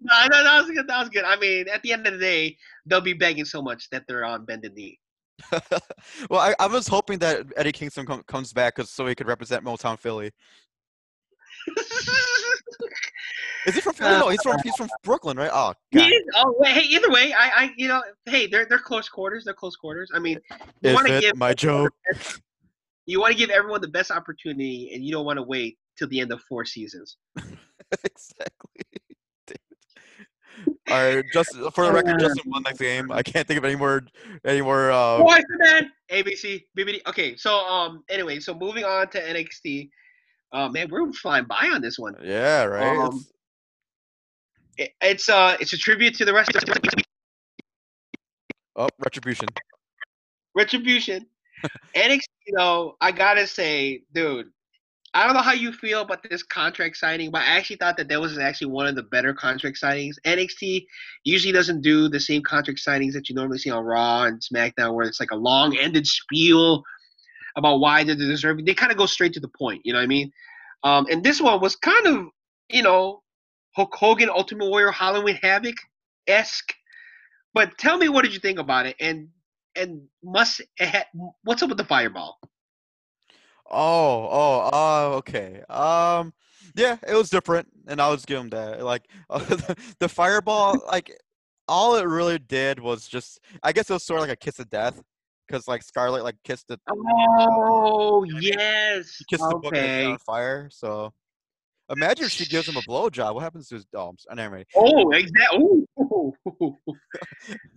[0.05, 0.86] No, no, that was good.
[0.86, 1.24] That was good.
[1.24, 4.24] I mean, at the end of the day, they'll be begging so much that they're
[4.24, 5.00] on bended knee.
[6.30, 9.26] Well, I, I was hoping that Eddie Kingston com- comes back 'cause so he could
[9.26, 10.30] represent Motown Philly.
[13.66, 14.14] Is he from Philly?
[14.14, 15.51] Uh, no, he's from he's from Brooklyn, right?
[15.53, 16.09] Oh, He God.
[16.09, 19.45] is- oh, hey, either way, I, I, you know, hey, they're they're close quarters.
[19.45, 20.11] They're close quarters.
[20.14, 20.39] I mean,
[20.82, 21.93] you want to give my joke?
[23.07, 26.09] you want to give everyone the best opportunity, and you don't want to wait till
[26.09, 27.16] the end of four seasons.
[28.05, 28.82] exactly.
[30.87, 30.97] Damn.
[30.97, 33.11] All right, just for the record, Justin won next game.
[33.11, 34.03] I can't think of any more
[34.45, 34.91] any more.
[34.91, 37.01] Uh, Boyz II Men, ABC, BBD.
[37.07, 39.89] Okay, so um, anyway, so moving on to NXT.
[40.53, 42.14] Uh, man, we're flying by on this one.
[42.22, 42.97] yeah, right.
[42.97, 43.30] Um, It's-
[44.76, 46.62] It, it's uh, it's a tribute to the rest of
[48.76, 49.49] oh, retribution.
[50.55, 51.26] Retribution.
[51.97, 52.26] NXT,
[52.57, 54.51] though, I gotta say, dude,
[55.14, 58.08] I don't know how you feel about this contract signing, but I actually thought that
[58.08, 60.16] that was actually one of the better contract signings.
[60.26, 60.86] NXT
[61.22, 64.94] usually doesn't do the same contract signings that you normally see on Raw and SmackDown,
[64.94, 66.82] where it's like a long-ended spiel
[67.56, 68.64] about why they're deserving.
[68.64, 69.82] They kind of go straight to the point.
[69.84, 70.32] You know what I mean?
[70.82, 72.26] Um, and this one was kind of,
[72.68, 73.22] you know,
[73.76, 75.76] Hulk Hogan, Ultimate Warrior, Halloween Havoc
[76.26, 76.74] esque.
[77.52, 78.96] But tell me, what did you think about it?
[78.98, 79.28] And
[79.76, 81.06] and must ha-
[81.42, 82.38] what's up with the fireball?
[83.77, 85.62] Oh, oh, oh, okay.
[85.68, 86.33] Um,
[86.77, 88.85] yeah, it was different, and I'll just give him that.
[88.85, 91.11] Like the, the fireball, like
[91.66, 94.61] all it really did was just, I guess it was sort of like a kiss
[94.61, 95.03] of death,
[95.49, 99.20] because like Scarlett like kissed it, Oh I yes.
[99.29, 100.05] kissed the book and Okay.
[100.12, 100.68] on fire.
[100.70, 101.12] So
[101.91, 103.35] imagine if she gives him a blowjob.
[103.35, 103.87] What happens to his?
[103.95, 104.66] Oh, I'm s- I never mind.
[104.77, 105.85] Oh, exactly.
[105.99, 106.35] Oh,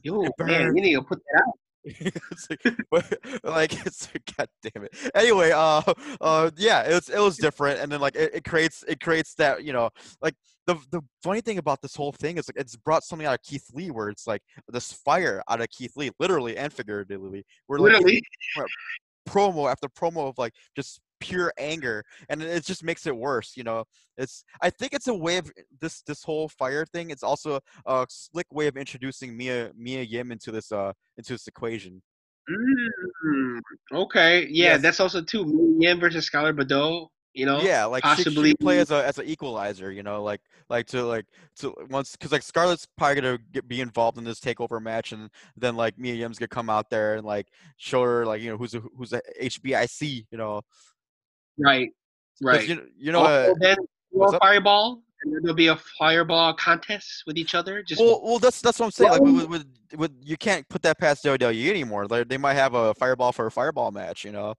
[0.03, 1.53] yo, man, you need to put that out.
[1.99, 4.95] it's like, like it's god damn it.
[5.15, 5.81] Anyway, uh,
[6.19, 9.33] uh, yeah, it was it was different, and then like it, it creates it creates
[9.35, 9.89] that you know
[10.21, 10.35] like
[10.65, 13.43] the the funny thing about this whole thing is like it's brought something out of
[13.43, 17.45] Keith Lee where it's like this fire out of Keith Lee, literally and figuratively.
[17.67, 18.21] Where like Literally.
[19.29, 23.63] promo after promo of like just pure anger and it just makes it worse you
[23.63, 23.83] know
[24.17, 28.05] it's i think it's a way of this this whole fire thing it's also a
[28.09, 32.01] slick way of introducing mia mia yim into this uh into this equation
[32.49, 33.59] Mm,
[33.91, 34.47] okay.
[34.49, 34.81] Yeah, Yes.
[34.81, 35.45] that's also too.
[35.45, 37.11] Mia Yim versus Scarlett Bordeaux.
[37.33, 37.61] You know.
[37.61, 41.03] yeah like she- she, play as a as an equalizer you know like like to
[41.03, 41.25] like
[41.57, 45.29] to once because like scarlett's probably gonna get, be involved in this takeover match and
[45.55, 47.45] then like mia yim's gonna come out there and like
[47.75, 50.63] show her like you know who's a who's a hbic you know
[51.59, 51.89] Right.
[52.41, 52.67] Right.
[52.67, 53.77] you, know- you know also, uh, then
[54.39, 57.81] fireball, and then there'll be a fireball contest with each other.
[57.83, 59.11] Just Well, well, that's that's what I'm saying.
[59.11, 59.65] Like, Well- with, with,
[59.97, 62.07] with you can't put that past WWE anymore.
[62.07, 64.23] They, they might have a fireball for a fireball match.
[64.23, 64.53] You know,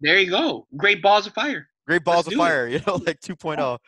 [0.00, 0.66] there you go.
[0.76, 1.68] Great balls of fire.
[1.86, 2.42] great balls of do it.
[2.42, 2.66] fire.
[2.72, 3.78] You know, like 2.0.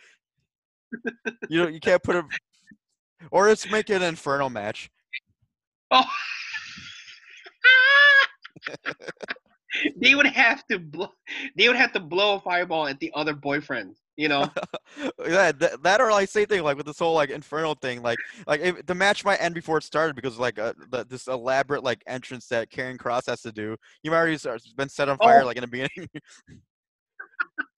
[1.50, 2.22] you know, you can't put a,
[3.30, 4.90] or let's make it an inferno match.
[5.90, 6.04] Oh.
[9.96, 11.08] they would have to blow.
[11.56, 13.96] They would have to blow a fireball at the other boyfriend.
[14.16, 14.50] You know.
[15.26, 18.02] yeah, that, that or like same thing like with this whole like infernal thing.
[18.02, 21.28] Like like if, the match might end before it started because like uh, the, this
[21.28, 23.76] elaborate like entrance that Karrion Kross has to do.
[24.02, 25.46] You might already start, been set on fire Oh.
[25.46, 26.08] like in the beginning.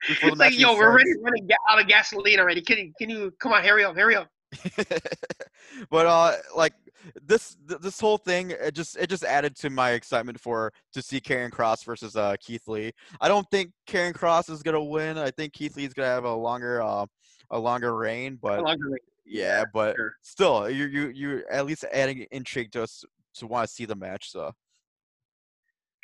[0.08, 2.62] It's like, yo, we're already running out of gasoline already.
[2.62, 3.62] Can you, can you come on?
[3.62, 3.94] Hurry up!
[3.94, 4.28] Hurry up!
[5.90, 6.74] but uh like
[7.22, 11.00] this th- this whole thing it just it just added to my excitement for to
[11.02, 12.92] see Karrion Kross versus uh Keith Lee.
[13.20, 15.18] I don't think Karrion Kross is gonna win.
[15.18, 17.06] I think Keith Lee's gonna have a longer uh
[17.50, 18.96] a longer reign, but long do they-
[19.32, 20.14] yeah, but sure.
[20.22, 23.94] still you you you at least adding intrigue to us to want to see the
[23.94, 24.30] match.
[24.30, 24.52] So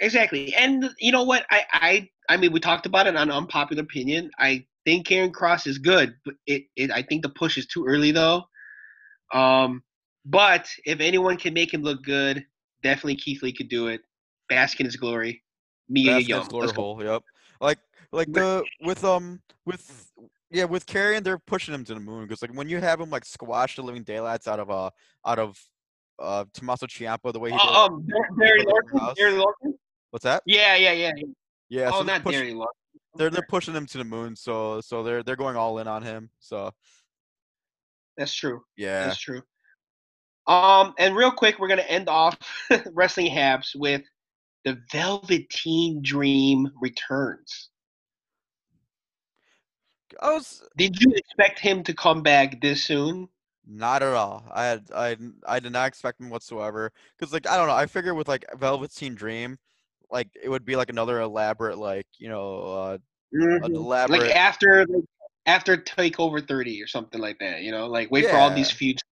[0.00, 0.54] Exactly.
[0.54, 1.46] And you know what?
[1.50, 4.30] I I I mean, we talked about it on unpopular opinion.
[4.38, 7.84] I think Karrion Kross is good, but it, it I think the push is too
[7.86, 8.44] early though.
[9.32, 9.82] Um,
[10.24, 12.44] but if anyone can make him look good,
[12.82, 14.00] definitely Keith Lee could do it.
[14.48, 15.42] Bask in his glory.
[15.88, 17.02] Mia his glory hole.
[17.02, 17.22] Yep.
[17.60, 17.78] Like
[18.12, 20.12] like the with um with
[20.50, 23.10] yeah with Karrion they're pushing him to the moon because like when you have him
[23.10, 24.90] like squash the living daylights out of uh
[25.24, 25.58] out of
[26.18, 27.66] uh Tommaso Ciampa the way he did.
[27.66, 29.14] Uh, um, Barry Larkin.
[29.16, 29.74] Barry.
[30.10, 30.42] What's that?
[30.46, 31.12] Yeah, yeah, yeah.
[31.68, 31.90] Yeah.
[31.92, 32.72] oh, so not push- Barry Larkin.
[33.16, 34.36] they're they're pushing him to the moon.
[34.36, 36.30] So so they're they're going all in on him.
[36.38, 36.72] So
[38.16, 38.62] That's true.
[38.76, 39.06] yeah.
[39.06, 39.42] That's true.
[40.46, 42.38] Um, and real quick, we're gonna end off
[42.92, 44.02] wrestling habs with
[44.64, 47.70] the Velveteen Dream returns.
[50.20, 53.28] I was Did you expect him to come back this soon?
[53.66, 54.44] Not at all.
[54.52, 56.92] I had I I did not expect him whatsoever.
[57.18, 57.74] Cause like I don't know.
[57.74, 59.58] I figured with like Velveteen Dream,
[60.10, 62.98] like it would be like another elaborate like you know uh,
[63.32, 64.20] an elaborate.
[64.20, 65.04] Like after like,
[65.46, 67.62] after Takeover 30 or something like that.
[67.62, 69.02] You know, like wait for all these feuds.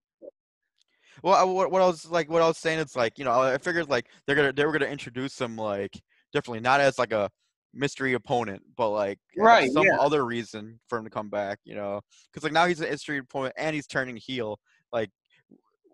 [1.23, 3.41] well, I, what, what I was like what I was saying it's like you know
[3.41, 6.01] I figured like they're gonna they were gonna introduce him like
[6.33, 7.31] differently, not as like a
[7.73, 9.97] mystery opponent, but like Right, some yeah.
[9.99, 11.59] other reason for him to come back.
[11.65, 12.01] You know,
[12.33, 14.59] because like now he's an mystery opponent and he's turning heel,
[14.93, 15.11] like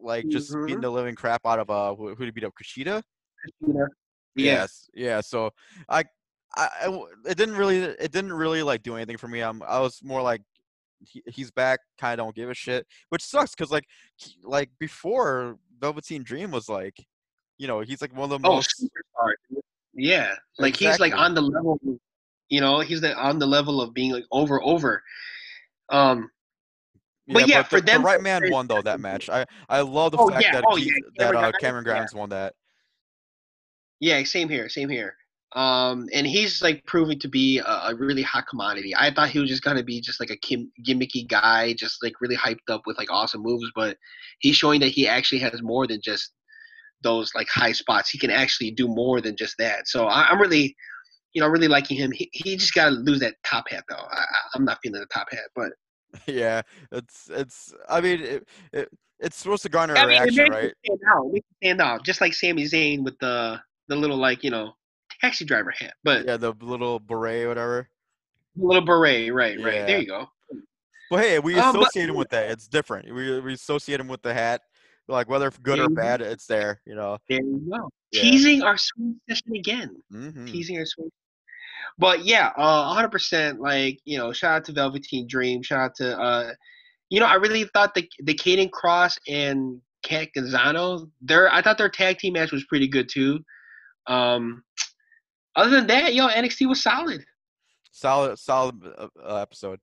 [0.03, 0.83] like just beating Mhm.
[0.83, 3.03] the living crap out of uh who who beat up Kushida.
[4.35, 4.53] Yeah.
[4.53, 5.21] Yes, yeah.
[5.21, 5.51] So
[5.89, 6.05] I,
[6.57, 9.41] I, it didn't really, it didn't really like do anything for me.
[9.41, 10.43] I'm, I was more like,
[11.01, 14.71] he, he's back, kind of don't give a shit, which sucks because like, he- like
[14.79, 16.95] before Velveteen Dream was like,
[17.59, 18.83] you know, he's like one of the Oh, most.
[18.83, 19.33] superstar.
[19.95, 21.79] Yeah, like he's like on the level.
[22.49, 25.03] You know, he's the, on the level of being like over over.
[25.89, 26.31] Um,
[27.29, 29.29] but yeah, for the, them the right man won though that match.
[29.29, 31.85] I, I love the Oh, fact yeah, that oh, Keith- yeah, that Cameron uh, Cameron
[31.87, 31.93] yeah.
[31.93, 32.55] Grimes won that.
[34.01, 35.15] Yeah, same here, same here.
[35.53, 38.95] Um, and he's like proving to be a, a really hot commodity.
[38.97, 42.21] I thought he was just gonna be just like a kim- gimmicky guy, just like
[42.21, 43.97] really hyped up with like awesome moves, but
[44.39, 46.33] he's showing that he actually has more than just
[47.03, 48.11] those like high spots.
[48.11, 49.89] He can actually do more than just that.
[49.89, 50.77] So I, I'm really,
[51.33, 52.13] you know, really liking him.
[52.13, 53.97] He, he just gotta lose that top hat though.
[53.97, 54.25] I,
[54.55, 55.73] I'm not feeling the top hat, but
[56.27, 57.75] yeah, it's, it's.
[57.89, 58.89] I mean, it, it,
[59.19, 60.75] it's supposed to garner I a mean, reaction, right?
[60.85, 61.31] stand out.
[61.63, 63.61] Stand out, just like Sami Zayn with the
[63.91, 64.73] the little like you know
[65.21, 67.89] taxi driver hat, but Yeah, the little beret, whatever.
[68.57, 69.33] little beret.
[69.35, 69.75] Right, right.
[69.75, 69.87] Yeah.
[69.87, 70.27] There you go.
[71.11, 72.51] Well, hey, we Um, but- associate him with that.
[72.51, 73.13] It's different.
[73.13, 74.63] We we associate him with the hat.
[75.09, 76.81] Like whether good or bad, it's there.
[76.87, 77.19] You know.
[77.29, 77.91] There you go.
[78.13, 78.23] Yeah.
[78.23, 80.01] Teasing our swing session again.
[80.11, 81.11] hmm Teasing our swing.
[81.99, 83.59] But yeah, uh, 100%.
[83.59, 85.63] Like you know, shout out to Velveteen Dream.
[85.63, 86.53] Shout out to uh,
[87.09, 91.11] you know, I really thought the the Caden Cross and Catanzaro.
[91.21, 93.41] Their I thought their tag team match was pretty good too.
[94.07, 94.63] Um,
[95.57, 97.25] other than that, yo, NXT was solid.
[97.93, 99.81] Solid, solid uh, uh, episode.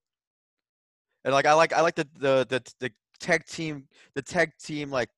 [1.26, 4.90] And like I like I like the the the the tag team the tag team
[4.90, 5.10] like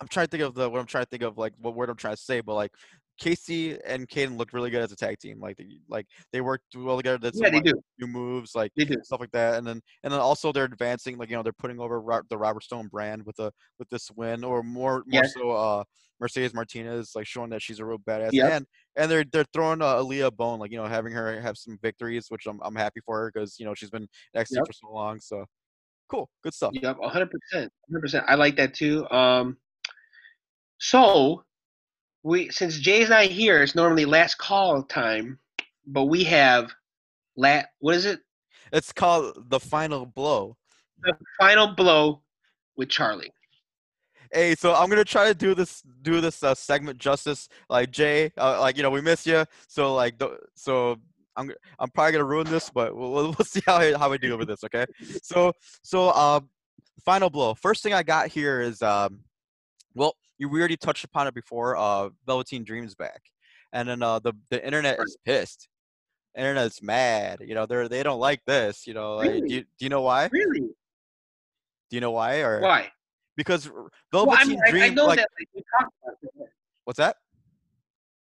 [0.00, 1.88] I'm trying to think of the what I'm trying to think of like what word
[1.88, 2.72] I'm trying to say, but like
[3.20, 5.40] Kacy and Kayden looked really good as a tag team.
[5.40, 7.30] Like they, like they worked well together.
[7.32, 7.82] Some Yeah, they like, do.
[7.98, 8.96] new moves, like They do.
[9.02, 9.54] stuff like that.
[9.54, 12.38] And then and then also they're advancing, like you know, they're putting over Ro- the
[12.38, 15.84] Robert Stone brand with a with this win, or more more so uh
[16.20, 18.30] Mercedes Martinez, like showing that she's a real badass.
[18.32, 18.50] Yep.
[18.52, 21.56] And and they're they're throwing uh, Aaliyah a bone, like you know, having her have
[21.56, 24.66] some victories, which I'm I'm happy for her because you know she's been NXT Yep.
[24.66, 25.20] for so long.
[25.20, 25.44] So
[26.08, 26.72] cool, good stuff.
[26.74, 27.68] Yep, 100%.
[27.92, 28.24] 100%.
[28.26, 29.08] I like that too.
[29.10, 29.56] Um,
[30.78, 31.44] so
[32.24, 35.38] we since Jay's not here, it's normally last call time,
[35.86, 36.72] but we have
[37.36, 37.68] lat.
[37.78, 38.20] What is it?
[38.72, 40.56] It's called the final blow.
[41.02, 42.22] The final blow
[42.76, 43.30] with Charlie.
[44.32, 47.48] Hey, so I'm gonna try to do this do this uh, segment justice.
[47.68, 49.44] Like Jay, uh, like you know, we miss you.
[49.68, 50.20] So like,
[50.54, 50.96] so
[51.36, 54.36] I'm I'm probably gonna ruin this, but we'll, we'll see how I, how I do
[54.38, 54.64] with this.
[54.64, 54.86] Okay.
[55.22, 55.52] So
[55.82, 56.48] so um,
[57.04, 57.52] final blow.
[57.54, 59.20] First thing I got here is um,
[59.94, 61.76] well, you we already touched upon it before.
[61.76, 63.22] Uh, Velveteen Dreams back,
[63.72, 65.68] and then uh, the the internet is pissed.
[66.36, 67.40] Internet's mad.
[67.44, 68.86] You know, they're they don't like this.
[68.86, 70.28] You know, like, do you, do you know why?
[70.32, 70.60] Really?
[70.60, 72.38] Do you know why?
[72.40, 72.90] Or Why?
[73.36, 76.48] because r- Well, I, mean, Dream, I know like that like, we talked about
[76.84, 77.16] what's that?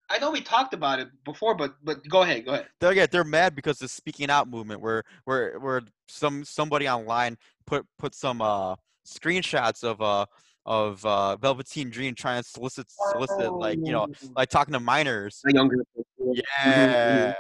[0.10, 2.68] I know we talked about it before, but but go ahead, go ahead.
[2.80, 7.38] they're yeah, they're mad because the speaking out movement where where where some somebody online
[7.66, 8.76] put put some uh
[9.08, 10.26] screenshots of uh
[10.66, 14.28] of uh Velveteen Dream trying to solicit solicit like you know Oh.
[14.36, 15.42] like talking to minors.
[15.44, 15.76] the younger.
[15.96, 16.34] people.
[16.58, 17.34] Yeah.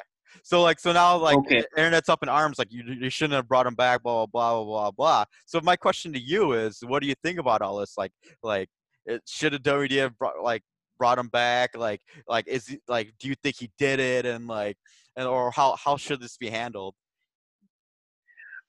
[0.43, 1.61] So like so now like Okay.
[1.61, 4.55] the internet's up in arms like you you shouldn't have brought him back blah blah
[4.55, 5.26] blah blah blah.
[5.45, 8.11] So my question to you is what do you think about all this like
[8.41, 8.67] like
[9.05, 10.61] it should have WWF brought like
[10.97, 11.71] brought him back?
[11.76, 14.26] Like, like is he, like, do you think he did it?
[14.26, 14.78] And like,
[15.17, 16.95] and or how how should this be handled?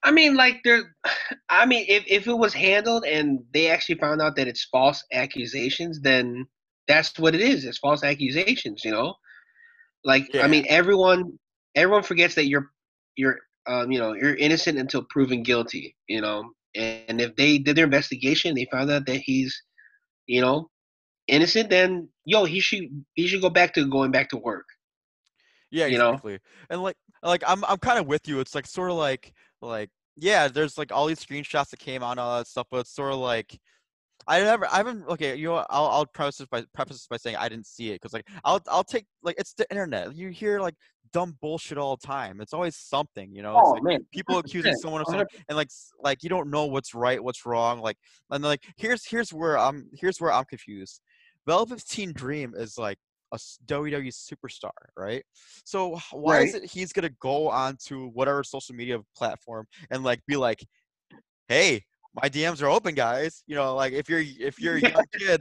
[0.05, 0.95] I mean, like there.
[1.49, 5.03] I mean, if if it was handled and they actually found out that it's false
[5.13, 6.47] accusations, then
[6.87, 7.65] that's what it is.
[7.65, 8.85] It's false accusations.
[8.85, 9.15] You know,
[10.05, 10.45] like Yeah.
[10.45, 11.39] I mean, everyone
[11.75, 12.71] everyone forgets that you're
[13.17, 15.97] you're um you know you're innocent until proven guilty.
[16.07, 19.61] You know, and if they did their investigation, they found out that he's
[20.27, 20.69] you know
[21.29, 22.85] innocent, then yo, he should
[23.15, 24.67] he should go back to going back to work.
[25.71, 26.11] Yeah, you know?
[26.11, 26.39] exactly.
[26.71, 28.41] And like like I'm I'm kind of with you.
[28.41, 29.33] It's like sort of like
[29.65, 32.81] like yeah, there's like all these screenshots that came out and all that stuff, but
[32.81, 33.59] it's sort of like
[34.27, 37.07] I never I haven't okay, you know what, I'll I'll preface this by preface this
[37.09, 40.15] by saying I didn't see it cuz like I'll I'll take like it's the internet.
[40.15, 40.75] You hear like
[41.13, 42.41] dumb bullshit all the time.
[42.41, 43.59] It's always something, you know.
[43.59, 45.69] It's like Oh, man, people accusing someone of something and like
[46.01, 47.81] like you don't know what's right, what's wrong.
[47.81, 47.97] Like
[48.31, 51.01] and like here's here's where I'm here's where I'm confused.
[51.47, 52.99] Velveteen Dream is like
[53.35, 55.23] a WWE superstar, right?
[55.65, 60.37] So why is it he's gonna go onto whatever social media platform and like be
[60.37, 60.65] like,
[61.49, 61.85] "Hey,
[62.23, 63.43] my DMs are open, guys.
[63.47, 65.41] You know, like if you're if you're a young kid,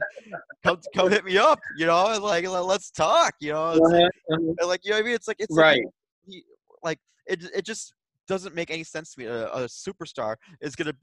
[0.64, 1.60] come come hit me up.
[1.76, 3.34] You know, and like let- let's talk.
[3.40, 4.66] You know, it's like, Uh-huh, uh-huh.
[4.68, 5.14] like you know what I mean?
[5.14, 5.84] It's like it's like, Right.
[6.26, 6.42] he,
[6.82, 7.94] like it it just
[8.26, 9.26] doesn't make any sense to me.
[9.26, 10.94] A, a superstar is gonna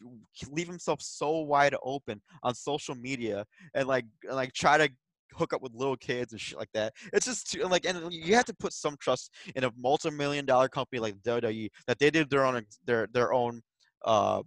[0.50, 4.90] leave himself so wide open on social media and like and, like try to
[5.34, 6.94] hook up with little kids and shit like that.
[7.14, 10.68] It's just too, like and you have to put some trust in a multi-million dollar
[10.70, 13.62] company like WWE that they did their own their their own
[14.06, 14.42] uh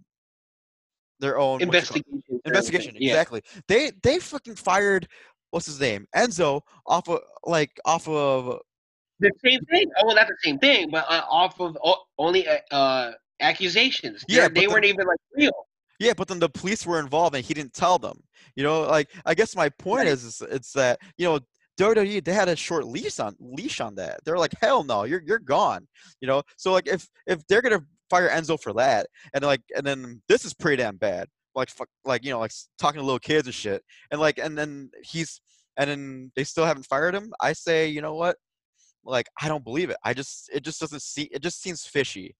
[1.19, 2.03] their own what you call it?
[2.05, 2.41] Investigation.
[2.45, 3.13] investigation Yeah.
[3.13, 5.07] exactly they they fucking fired
[5.51, 8.59] what's his name enzo off of like off of
[9.19, 9.89] The same thing.
[9.97, 14.25] Oh, well, not the same thing, but uh, off of o- only uh, uh, accusations.
[14.27, 15.53] Yeah, they the- weren't even like real.
[15.99, 18.19] Yeah, but then the police were involved and he didn't tell them.
[18.55, 20.07] You know, like I guess my point Right.
[20.07, 21.39] is, is it's that you know
[21.79, 24.19] WWE they had a short leash on leash on that.
[24.25, 25.87] They're like, hell no, you're you're gone.
[26.21, 29.85] You know, so like if if they're gonna fire Enzo for that, and like and
[29.85, 31.27] then this is pretty damn bad.
[31.55, 33.81] Like fuck, like you know, like talking to little kids and shit,
[34.11, 35.39] and like and then he's
[35.77, 37.31] and then they still haven't fired him.
[37.41, 38.37] I say, you know what?
[39.03, 39.97] Like I don't believe it.
[40.03, 42.35] I just it just doesn't see it just seems fishy.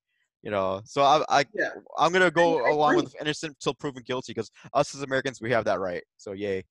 [0.46, 1.70] You know, so I, I Yeah.
[1.98, 3.04] I'm gonna go I along agree.
[3.04, 6.04] with innocent until proven guilty because us as Americans we have that right.
[6.18, 6.64] So yay.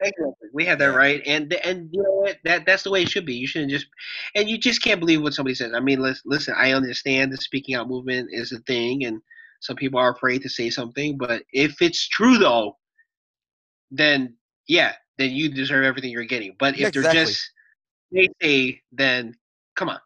[0.00, 0.48] Exactly.
[0.52, 2.38] We have that right, and and you know what?
[2.44, 3.34] That that's the way it should be.
[3.34, 3.86] You shouldn't just,
[4.34, 5.72] and you just can't believe what somebody says.
[5.72, 6.54] I mean, listen, listen.
[6.58, 9.22] I understand the speaking out movement is a thing, and
[9.60, 11.16] some people are afraid to say something.
[11.16, 12.76] But if it's true though,
[13.92, 14.34] then
[14.66, 16.56] yeah, then you deserve everything you're getting.
[16.58, 17.50] But if Yeah, they're just
[18.10, 19.36] they say, then
[19.76, 20.00] come on.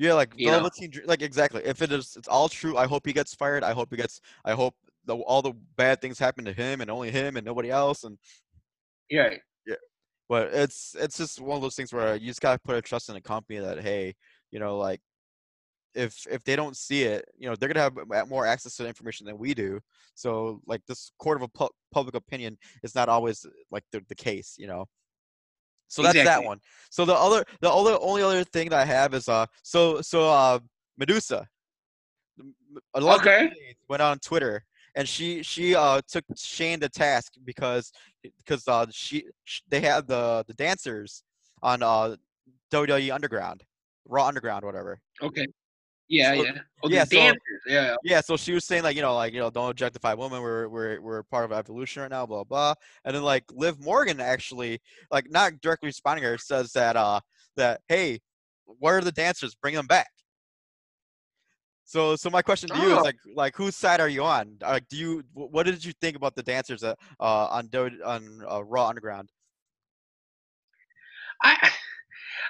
[0.00, 0.50] Yeah, like You?
[0.50, 1.60] Velveteen, like exactly.
[1.62, 2.78] If it is, it's all true.
[2.78, 3.62] I hope he gets fired.
[3.62, 4.22] I hope he gets.
[4.46, 4.74] I hope
[5.04, 8.04] the, all the bad things happen to him and only him and nobody else.
[8.04, 8.16] And
[9.10, 9.34] Yeah.
[9.66, 9.74] Yeah.
[10.26, 13.10] But it's it's just one of those things where you just gotta put a trust
[13.10, 14.14] in a company that hey,
[14.50, 15.02] you know, like
[15.94, 18.88] if if they don't see it, you know, they're gonna have more access to the
[18.88, 19.80] information than we do.
[20.14, 24.14] So like this court of a pu- public opinion is not always like the, the
[24.14, 24.86] case, you know.
[25.90, 26.60] So that's that one.
[26.88, 30.30] So the other the other only other thing that I have is uh so so
[30.30, 30.60] uh
[30.98, 31.46] Madusa.
[32.94, 33.42] A lot Okay.
[33.42, 34.64] ladies went on Twitter
[34.94, 37.92] and she she uh took Shane to task because
[38.38, 41.24] because uh she, sh they had the the dancers
[41.62, 42.16] on uh
[42.72, 43.64] WWE Underground,
[44.06, 45.00] Raw Underground, whatever.
[45.20, 45.46] Okay.
[46.10, 46.52] Yeah, So- yeah.
[46.82, 47.40] Oh, yeah, the so- dancers.
[47.66, 47.94] Yeah.
[48.02, 50.42] Yeah, so she was saying like you know like you know don't objectify women.
[50.42, 52.26] We're we're we're part of evolution right now.
[52.26, 52.74] Blah blah.
[53.04, 54.80] And then like Liv Morgan actually
[55.12, 57.20] like not directly responding her says that uh
[57.56, 58.20] that hey
[58.64, 59.54] where are the dancers?
[59.54, 60.10] Bring them back.
[61.84, 62.98] So so my question to you Oh.
[62.98, 64.56] is like like whose side are you on?
[64.62, 68.42] Like do you what did you think about the dancers uh, uh on Do- on
[68.50, 69.30] uh, Raw Underground?
[71.42, 71.70] I,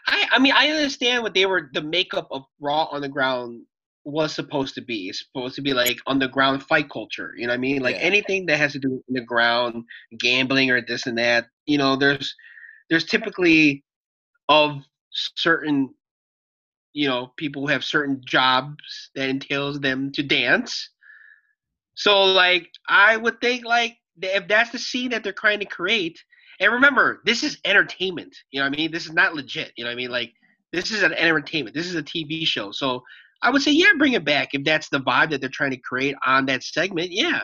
[0.06, 1.70] I, I mean, I understand what they were.
[1.72, 3.62] The makeup of Raw on the ground
[4.04, 5.08] was supposed to be.
[5.08, 7.34] It's supposed to be like underground fight culture.
[7.36, 7.82] You know what I mean?
[7.82, 8.02] Like Yeah.
[8.02, 9.84] anything that has to do with underground
[10.18, 11.46] gambling or this and that.
[11.66, 12.34] You know, there's
[12.90, 13.84] there's typically
[14.48, 14.82] of
[15.12, 15.94] certain
[16.92, 20.90] you know people who have certain jobs that entails them to dance.
[21.94, 26.22] So like I would think like if that's the scene that they're trying to create,
[26.60, 28.34] and remember, this is entertainment.
[28.50, 28.92] You know what I mean?
[28.92, 29.72] This is not legit.
[29.76, 30.10] You know what I mean?
[30.10, 30.32] Like
[30.72, 31.74] this is an entertainment.
[31.74, 32.70] This is a TV show.
[32.70, 33.02] So
[33.42, 35.78] I would say, yeah, bring it back if that's the vibe that they're trying to
[35.78, 37.10] create on that segment.
[37.10, 37.40] Yeah.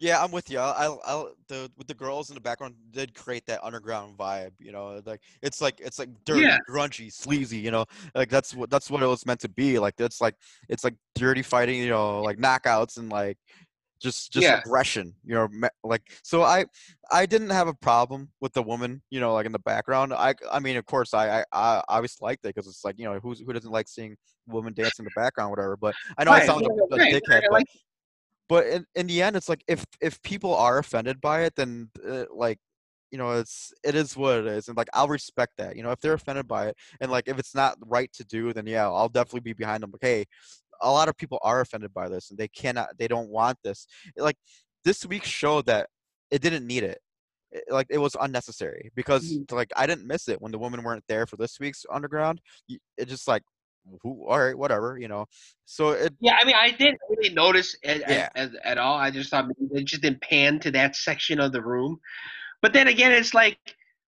[0.00, 0.60] Yeah, I'm with you.
[0.60, 4.52] I, I, I the with the girls in the background did create that underground vibe.
[4.60, 6.58] You know, like it's like it's like dirty, Yeah.
[6.70, 7.58] grungy, sleazy.
[7.58, 7.84] You know,
[8.14, 9.76] like that's what that's what it was meant to be.
[9.80, 10.36] Like it's like
[10.68, 11.80] it's like dirty fighting.
[11.80, 13.38] You know, like knockouts and like
[14.00, 14.60] just just Yeah.
[14.60, 15.48] aggression you know
[15.84, 16.64] like so i
[17.10, 20.34] i didn't have a problem with the woman you know like in the background i
[20.52, 23.18] i mean of course i i, I obviously liked it because it's like you know
[23.18, 26.38] who's who doesn't like seeing women dance in the background whatever but i know i
[26.38, 27.66] Right, sound yeah, a, a right, dickhead right, but,
[28.48, 31.90] but in, in the end it's like if if people are offended by it then
[32.08, 32.58] uh, like
[33.10, 35.90] you know it's it is what it is and like i'll respect that you know
[35.90, 38.86] if they're offended by it and like if it's not right to do then yeah
[38.86, 40.24] i'll definitely be behind them like hey
[40.82, 43.86] a lot of people are offended by this and they cannot they don't want this
[44.16, 44.36] like
[44.84, 45.88] this week showed that
[46.30, 46.98] it didn't need it
[47.50, 49.52] It- like it was unnecessary because Mhm.
[49.52, 53.06] like i didn't miss it when the women weren't there for this week's underground it
[53.08, 53.42] just like
[54.02, 55.24] who all right whatever you know
[55.64, 58.28] so it Yeah, I mean, I didn't really notice it Yeah.
[58.34, 58.98] as, at all.
[58.98, 61.98] I just thought it just didn't pan to that section of the room.
[62.60, 63.58] But then again, it's like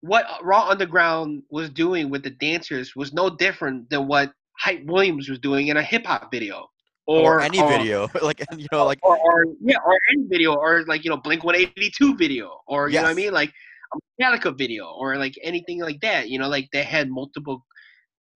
[0.00, 5.28] what Raw Underground was doing with the dancers was no different than what Hype Williams
[5.28, 6.68] was doing in a hip hop video,
[7.06, 10.84] or, any or- video like you know like or, or yeah, or any video, or
[10.86, 13.52] like you know Blink One Eighty Two video, or you know what I mean, like
[13.92, 16.28] a Metallica video, or like anything like that.
[16.28, 17.64] You know, like they had multiple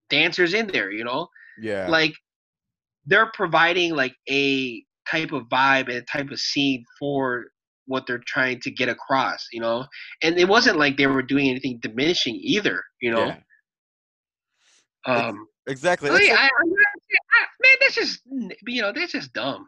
[0.09, 0.91] dancers in there.
[0.91, 1.27] You know,
[1.61, 2.13] yeah like
[3.05, 7.47] they're providing like a type of vibe and a type of scene for
[7.85, 9.85] what they're trying to get across, you know.
[10.21, 13.35] And it wasn't like they were doing anything diminishing either, you know.
[15.07, 15.15] Yeah.
[15.15, 18.21] Um, exactly I, like- I'm I- man, that's just
[18.67, 19.67] you know that's just dumb.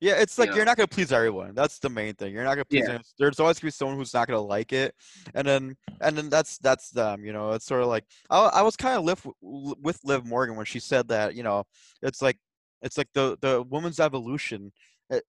[0.00, 0.70] Yeah, it's like you you're know?
[0.70, 1.54] not gonna please everyone.
[1.54, 2.32] That's the main thing.
[2.32, 2.86] You're not gonna please.
[2.86, 2.98] Yeah.
[3.18, 4.94] There's always gonna be someone who's not gonna like it,
[5.34, 7.24] and then and then that's that's them.
[7.24, 10.56] You know, it's sort of like I, I was kind of live with Liv Morgan
[10.56, 11.34] when she said that.
[11.34, 11.64] You know,
[12.02, 12.38] it's like
[12.82, 14.72] it's like the the woman's evolution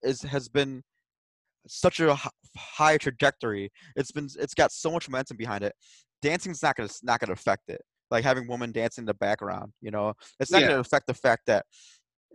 [0.04, 0.84] is has been
[1.68, 2.18] such a
[2.58, 3.72] high trajectory.
[3.96, 5.74] It's been it's got so much momentum behind it.
[6.22, 7.82] Dancing's not gonna not gonna affect it.
[8.12, 9.74] Like having women dance in the background.
[9.82, 10.70] You know, it's not Yeah.
[10.70, 11.66] gonna affect the fact that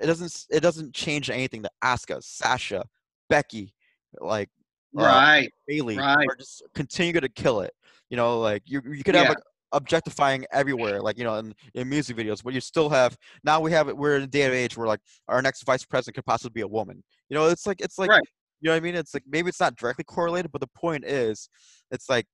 [0.00, 2.84] it doesn't it doesn't change anything that Asuka, Sasha,
[3.28, 3.74] Becky,
[4.20, 4.48] like
[4.96, 5.50] uh, Right.
[5.66, 6.28] Bayley right.
[6.28, 7.72] are just continue to kill it.
[8.10, 9.30] You know, like you you could have Yeah.
[9.30, 9.38] like
[9.72, 13.72] objectifying everywhere, like you know, in, in music videos, but you still have now we
[13.72, 16.24] have it we're in a day and age where like our next vice president could
[16.24, 17.02] possibly be a woman.
[17.28, 18.22] You know, it's like it's like Right.
[18.60, 18.94] you know what I mean?
[18.94, 21.48] It's like maybe it's not directly correlated, but the point is
[21.90, 22.26] it's like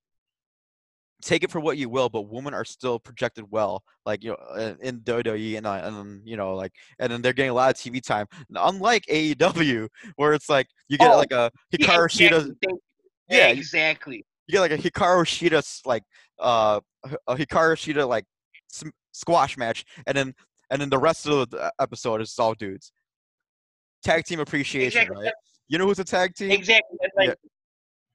[1.23, 4.55] take it for what you will, but women are still projected well, like you know,
[4.57, 7.71] in- in WWE and uh, and you know, like and then they're getting a lot
[7.71, 8.27] of TV time.
[8.55, 12.51] Unlike AEW, where it's like you get Oh, like a Hikaru Shida.
[13.29, 14.25] Yeah, exactly.
[14.47, 16.03] you get like a Hikaru Shida like
[16.39, 16.81] uh
[17.27, 18.25] a Hikaru Shida like
[19.13, 20.35] squash match, and then
[20.71, 22.93] and then the rest of the episode is all dudes.
[24.03, 25.25] Tag team appreciation, Exactly.
[25.27, 25.35] right?
[25.69, 26.51] You know who's a tag team?
[26.51, 26.99] Exactly.
[27.17, 27.35] Like Yeah.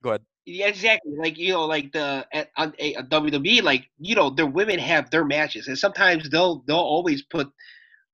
[0.02, 0.22] Go ahead.
[0.46, 1.12] Yeah, exactly.
[1.16, 4.46] Like you know, like the at, on eh, a, a WWE, like you know, their
[4.46, 7.50] women have their matches, and sometimes they'll they'll always put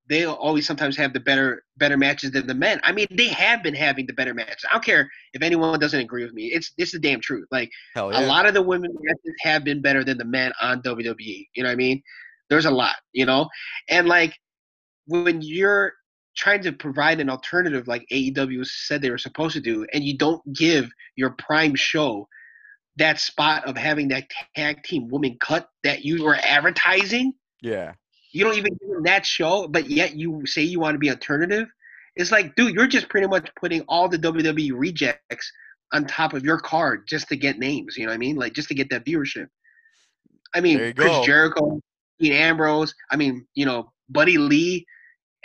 [0.09, 2.81] they'll always sometimes have the better better matches than the men.
[2.85, 4.65] I mean, they have been having the better matches.
[4.69, 6.47] I don't care if anyone doesn't agree with me.
[6.47, 7.49] It's it's the damn truth.
[7.51, 10.81] Like Hell a lot of the women matches have been better than the men on
[10.83, 11.47] WWE.
[11.55, 12.03] You know what I mean?
[12.49, 13.49] There's a lot, you know,
[13.91, 14.35] and like
[15.07, 15.93] when you're
[16.43, 20.19] trying to provide an alternative like AEW said they were supposed to do, and you
[20.19, 22.27] don't give your prime show
[22.97, 24.25] that spot of having that
[24.57, 27.93] tag team woman cut that you were advertising, Yeah.
[28.33, 31.11] you don't even give them that show, but yet you say you want to be
[31.11, 31.69] alternative.
[32.17, 35.53] It's like, dude, you're just pretty much putting all the WWE rejects
[35.93, 37.97] on top of your card just to get names.
[37.97, 38.35] You know what I mean?
[38.37, 39.47] Like just to get that viewership.
[40.57, 41.25] I mean, Chris go.
[41.25, 41.81] Jericho,
[42.19, 42.93] Dean Ambrose.
[43.13, 44.85] I mean, you know, Brodie Lee,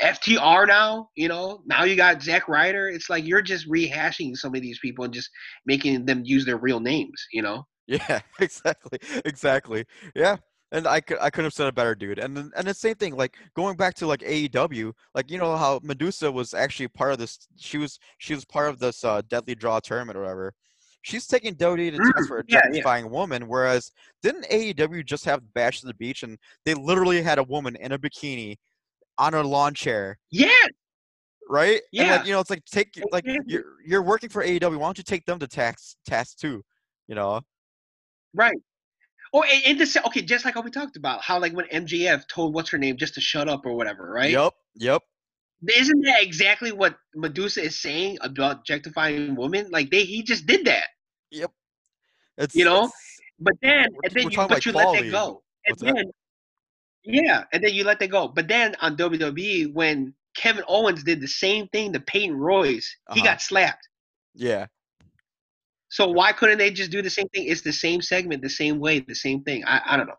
[0.01, 1.09] FTR now.
[1.15, 2.87] You know, now you got Zack Ryder.
[2.89, 5.29] It's like you're just rehashing some of these people and just
[5.65, 7.25] making them use their real names.
[7.31, 7.65] You know?
[7.87, 9.85] Yeah, exactly, exactly.
[10.13, 10.37] Yeah,
[10.73, 12.19] and I could I couldn't have said it better, dude.
[12.19, 15.55] And then and the same thing, like going back to like AEW, like you know
[15.55, 17.47] how Madusa was actually part of this.
[17.55, 20.53] She was she was part of this uh, Deadly Draw tournament or whatever.
[21.01, 23.03] She's taking WWE to Mm, task for yeah, yeah.
[23.05, 23.91] woman, whereas
[24.21, 27.93] didn't AEW just have Bash to the Beach and they literally had a woman in
[27.93, 28.57] a bikini
[29.17, 30.49] on a lawn chair, Yeah.
[31.49, 31.75] right?
[31.75, 32.17] And Yeah.
[32.17, 33.41] like you know, it's like take like mm-hmm.
[33.47, 34.77] you're you're working for AEW.
[34.77, 36.63] Why don't you take them to task task too?
[37.07, 37.41] You know?
[38.33, 38.57] Right.
[39.33, 42.27] Oh, and, and this okay, just like how we talked about how like when MJF
[42.27, 44.31] told what's her name just to shut up or whatever, right?
[44.31, 44.53] Yep.
[44.75, 45.03] Yep.
[45.75, 49.67] Isn't that exactly what Madusa is saying about objectifying women?
[49.71, 50.87] Like they he just did that.
[51.31, 51.51] Yep.
[52.37, 52.85] It's You know?
[52.85, 52.91] it's-
[53.39, 55.43] But then and then you but about you let that go.
[55.65, 56.11] And What's that?
[57.03, 58.27] Yeah, and then you let that go.
[58.27, 63.21] But then on WWE when Kevin Owens did the same thing to Peyton Royce, he
[63.21, 63.29] Uh-huh.
[63.31, 63.87] got slapped.
[64.35, 64.67] yeah.
[65.89, 67.47] So why couldn't they just do the same thing?
[67.47, 69.63] It's the same segment, the same way, the same thing.
[69.65, 70.17] I, I don't know.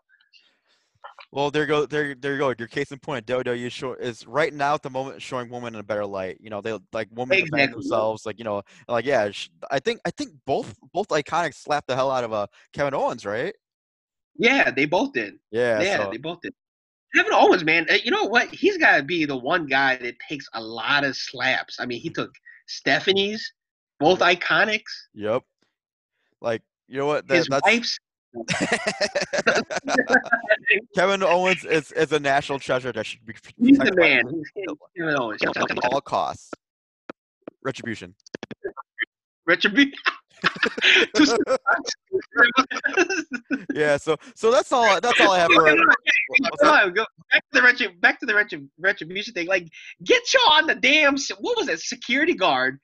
[1.31, 1.85] Well, there go.
[1.85, 2.55] There, there you go.
[2.57, 3.27] Your case in point.
[3.27, 6.37] WWE show, is right now at the moment showing women in a better light.
[6.41, 7.67] You know, they like women Exactly.
[7.71, 8.25] themselves.
[8.25, 9.29] Like you know, like yeah.
[9.29, 12.95] sh- I think I think both both iconics slapped the hell out of uh Kevin
[12.95, 13.53] Owens, right?
[14.37, 15.35] Yeah, they both did.
[15.51, 15.81] Yeah.
[15.81, 16.53] Yeah, so, they both did.
[17.15, 18.49] Kevin Owens, man, uh, you know what?
[18.49, 21.79] He's got to be the one guy that takes a lot of slaps.
[21.79, 22.31] I mean, he took
[22.67, 23.51] Stephanie's,
[23.99, 25.43] both iconics, yep.
[26.41, 27.27] Like you know what?
[27.27, 27.99] That, his that's wife's.
[30.95, 34.23] Kevin Owens is is a national treasure that should be He's the man.
[34.29, 34.51] He's
[34.95, 35.41] Kevin Owens.
[35.43, 36.51] at all costs.
[37.63, 38.13] Retribution.
[39.47, 39.93] Retribution.
[43.73, 43.97] Yeah.
[43.97, 44.99] So so that's all.
[45.01, 45.65] That's all I have for.
[45.65, 45.87] Come on,
[46.39, 46.83] what's come that?
[46.85, 49.47] on, go back to the retri- back to the retri- retribution thing.
[49.47, 49.67] Like,
[50.03, 51.79] get you on the damn what was it?
[51.79, 52.79] Security guard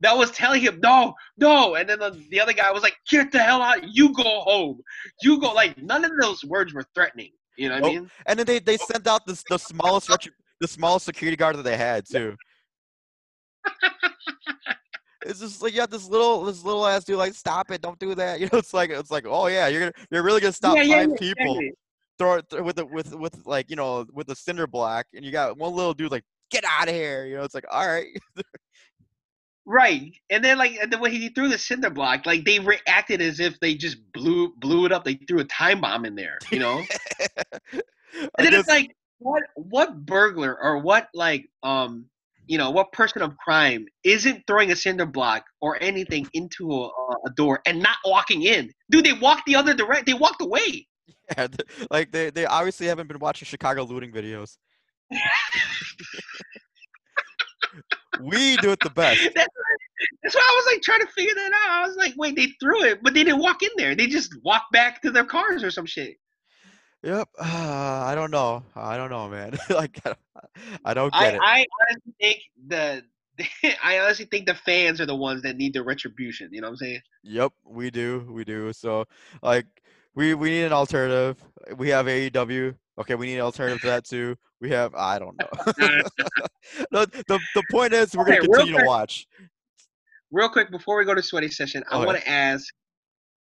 [0.00, 3.32] that was telling him no, no, and then the, the other guy was like, "Get
[3.32, 3.84] the hell out!
[3.92, 4.80] You go home.
[5.22, 7.30] You go." Like, none of those words were threatening.
[7.56, 8.10] You know what I mean?
[8.26, 11.62] And then they they sent out the the smallest retri- the smallest security guard that
[11.62, 12.36] they had too.
[15.26, 17.98] It's just like you have this little this little ass dude like stop it don't
[17.98, 20.52] do that you know it's like it's like oh yeah you're gonna you're really gonna
[20.52, 21.60] stop yeah, yeah, five yeah, people
[22.18, 25.24] throw it th- with the with with like you know with the cinder block and
[25.24, 27.86] you got one little dude like get out of here you know it's like all
[27.86, 28.08] right
[29.66, 33.20] Right, and then like and then when he threw the cinder block, like they reacted
[33.20, 35.04] as if they just blew blew it up.
[35.04, 36.82] They threw a time bomb in there, you know.
[38.12, 42.06] And then guess- it's like, what what burglar or what like um
[42.46, 46.88] you know what person of crime isn't throwing a cinder block or anything into a,
[47.26, 48.72] a door and not walking in?
[48.90, 50.04] Dude, they walked the other direction.
[50.06, 50.86] They walked away.
[51.38, 51.46] yeah,
[51.90, 54.56] like they, they obviously haven't been watching Chicago looting videos.
[58.22, 59.20] we do it the best.
[59.34, 59.48] That's,
[60.22, 61.84] that's why I was like trying to figure that out.
[61.84, 63.94] I was like, wait, they threw it, but they didn't walk in there.
[63.94, 66.16] They just walked back to their cars or some shit.
[67.02, 67.28] Yep.
[67.38, 67.42] Uh,
[68.06, 68.62] I don't know.
[68.74, 69.58] I don't know, man.
[69.70, 70.00] like
[70.84, 71.40] I don't, I I, get it.
[71.40, 73.04] I honestly think the
[73.82, 76.48] I honestly think the fans are the ones that need the retribution.
[76.52, 77.00] You know what I'm saying?
[77.22, 78.26] Yep, we do.
[78.30, 78.72] We do.
[78.72, 79.06] So
[79.42, 79.66] like
[80.14, 81.42] we we need an alternative.
[81.76, 82.76] We have AEW.
[82.98, 84.36] Okay, we need an alternative to that too.
[84.60, 85.48] We have I don't know.
[86.92, 89.26] no, the the point is we're gonna Okay, real continue to watch.
[90.30, 92.06] Real quick before we go to sweaty session, I Okay.
[92.06, 92.72] want to ask,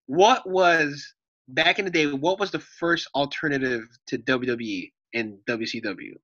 [0.06, 1.14] what was
[1.48, 2.06] back in the day?
[2.06, 6.14] What was the first alternative to WWE and WCW?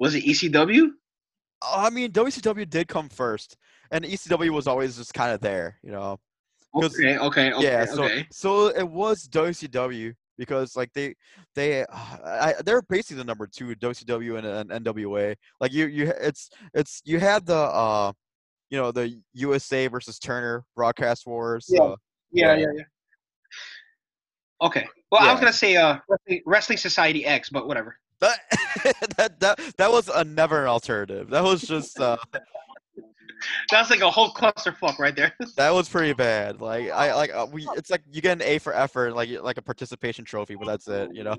[0.00, 0.88] Was it ECW?
[1.62, 3.56] I mean, WCW did come first,
[3.90, 6.18] and ECW was always just kind of there, you know.
[6.74, 8.26] Okay, okay, okay, yeah, so okay.
[8.32, 11.14] so it was WCW because like they
[11.54, 15.36] they I, they're basically the number two WCW and, and NWA.
[15.60, 18.12] Like you you it's it's you had the uh
[18.70, 21.66] you know the USA versus Turner broadcast wars.
[21.68, 21.82] Yeah.
[21.82, 21.96] uh,
[22.32, 22.60] Yeah, yeah.
[22.60, 22.82] yeah, yeah.
[24.62, 24.86] Okay.
[25.10, 27.98] Well, I was gonna say uh, Wrestling- Wrestling Society X, but whatever.
[28.20, 28.38] that,
[29.16, 31.30] that that that was a never alternative.
[31.30, 32.16] That was just uh
[33.70, 35.34] That's like a whole clusterfuck right there.
[35.56, 36.60] that was pretty bad.
[36.60, 39.58] Like I like uh, we it's like you get an A for effort, like like
[39.58, 41.14] a participation trophy, but that's it.
[41.14, 41.36] You know.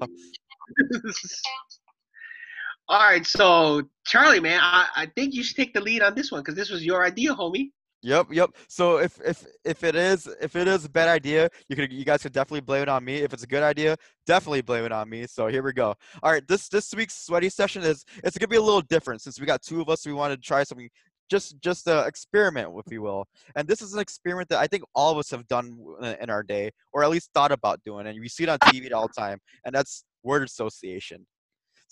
[2.87, 6.31] All right, so Charlie, man, I, I think you should take the lead on this
[6.31, 7.71] one because this was your idea, homie.
[8.05, 8.51] Yep, yep.
[8.67, 12.05] So if if if it is if it is a bad idea, you could you
[12.05, 13.15] guys could definitely blame it on me.
[13.15, 13.97] If it's a good idea,
[14.27, 15.25] definitely blame it on me.
[15.25, 15.95] So here we go.
[16.21, 19.39] All right, this this week's sweaty session is it's gonna be a little different since
[19.39, 20.05] we got two of us.
[20.05, 20.87] We wanted to try something
[21.31, 23.25] just just a experiment, if you will.
[23.55, 25.75] And this is an experiment that I think all of us have done
[26.21, 28.05] in our day, or at least thought about doing.
[28.05, 31.25] And we see it on TV all the time, and that's word association.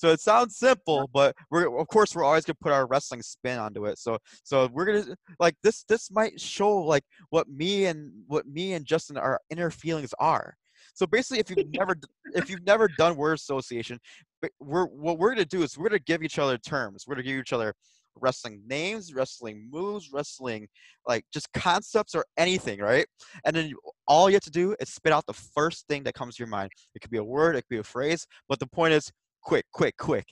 [0.03, 3.57] So it sounds simple, but we're of course we're always gonna put our wrestling spin
[3.57, 3.97] onto it.
[3.97, 8.73] So so we're gonna like this this might show like what me and what me
[8.73, 10.57] and Justin our inner feelings are.
[10.93, 11.95] So basically, if you've never
[12.35, 13.97] if you've never done word association,
[14.59, 17.05] we're what we're gonna do is we're gonna give each other terms.
[17.07, 17.73] We're gonna give each other
[18.19, 20.67] wrestling names, wrestling moves, wrestling
[21.07, 23.05] like just concepts or anything, right?
[23.45, 23.71] And then
[24.05, 26.49] all you have to do is spit out the first thing that comes to your
[26.49, 26.71] mind.
[26.93, 29.09] It could be a word, it could be a phrase, but the point is
[29.43, 30.27] quick, quick, quick.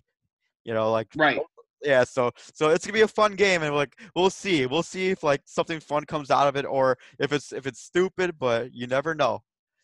[0.63, 1.37] You know, like Right.
[1.39, 1.45] Oh,
[1.83, 5.09] yeah so so it's gonna be a fun game and like we'll see we'll see
[5.09, 8.71] if like something fun comes out of it or if it's if it's stupid but
[8.71, 9.41] you never know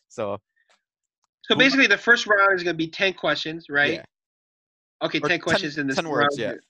[0.08, 0.38] so
[1.42, 3.94] So basically, the first round is gonna be ten questions, right?
[3.94, 4.04] yeah
[5.02, 6.54] Okay, Or ten 10 questions in this 10 words, round.
[6.54, 6.60] yeah.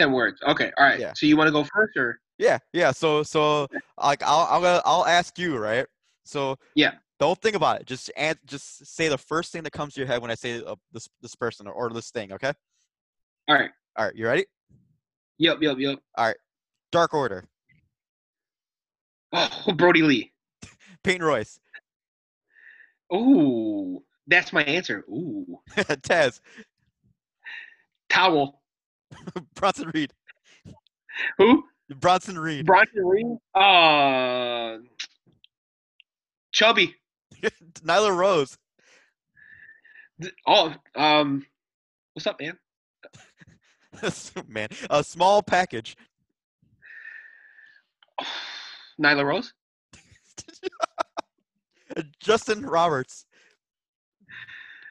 [0.00, 0.40] Ten words.
[0.42, 0.98] Okay, all right.
[0.98, 1.12] Yeah.
[1.14, 3.66] So you want to go first, or yeah yeah so so
[4.00, 5.86] like i'll i'm gonna i'll ask you right
[6.24, 6.92] so Yeah.
[7.18, 10.06] Don't think about it just and just say the first thing that comes to your
[10.06, 12.52] head when i say uh, this this person or, or this thing okay
[13.48, 13.70] all right?
[13.96, 14.46] all right you ready
[15.40, 15.98] Yep, yep, yep.
[16.16, 16.36] All right.
[16.90, 17.44] Dark order
[19.32, 20.32] Oh, Brodie Lee.
[21.04, 21.58] peyton royce
[23.14, 25.04] Ooh, That's my answer.
[25.08, 25.58] Ooh.
[25.76, 26.40] Taz,
[28.10, 28.60] Towel.
[29.54, 30.12] Bronson Reed,
[31.38, 31.64] Who?
[31.96, 33.26] Bronson Reed, Bronson Reed.
[33.54, 34.76] Uh,
[36.52, 36.94] Chubby.
[37.84, 38.58] Nyla Rose,
[40.46, 41.46] Oh, um,
[42.12, 42.58] what's up, man?
[44.48, 45.96] man, a small package.
[49.00, 49.52] Nyla Rose.
[52.20, 53.26] Justin Roberts,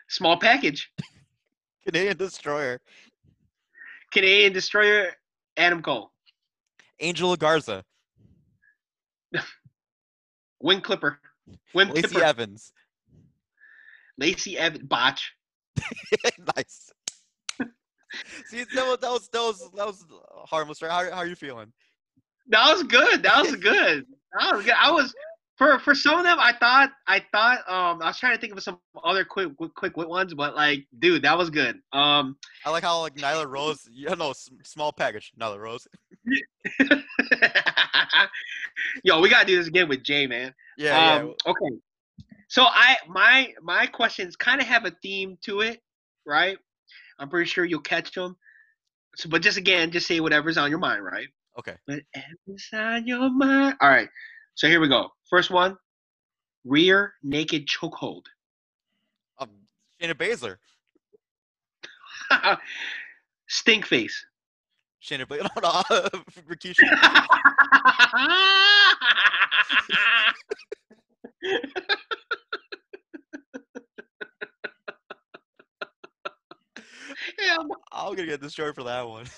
[0.09, 0.89] Small package.
[1.85, 2.79] Canadian Destroyer,
[4.11, 5.11] Canadian Destroyer.
[5.57, 6.11] Adam Cole.
[6.99, 7.83] Angel Garza,
[10.61, 11.19] Wing Clipper.
[11.73, 12.21] Wing Lacey.
[12.21, 12.71] Evans.
[14.17, 14.83] Lacey Evans.
[14.83, 15.33] Botch.
[16.55, 16.91] nice.
[18.47, 20.05] See, that was, that was that was that was
[20.45, 20.91] harmless, right?
[20.91, 21.71] How, how are you feeling?
[22.47, 23.23] That was good.
[23.23, 24.05] That was good.
[24.39, 24.75] That was good.
[24.79, 25.13] I was
[25.57, 26.37] for for some of them.
[26.39, 29.93] I thought I thought um I was trying to think of some other quick quick
[29.93, 31.79] quick ones, but like, dude, that was good.
[31.91, 34.33] Um, I like how like Nyla Rose, you know,
[34.63, 35.87] small package, Nyla Rose.
[39.03, 40.53] yo, we gotta do this again with Jay, man.
[40.77, 41.75] Yeah, um, Okay.
[42.49, 45.81] So I my my questions kind of have a theme to it,
[46.25, 46.57] right?
[47.19, 48.37] I'm pretty sure you'll catch them.
[49.15, 51.27] So, but just again, just say whatever's on your mind, right?
[51.57, 51.75] Okay.
[51.85, 53.75] Whatever's on your mind.
[53.81, 54.09] All right.
[54.55, 55.09] So here we go.
[55.29, 55.77] First one,
[56.63, 58.23] rear naked chokehold.
[59.39, 59.49] Um,
[60.01, 60.57] Shayna Baszler.
[63.47, 64.25] Stink face.
[65.03, 65.49] Shayna Baszler.
[65.61, 65.83] No, no,
[66.49, 66.83] Rikishi.
[77.39, 77.57] Yeah,
[77.91, 79.25] I'm gonna get destroyed for that one.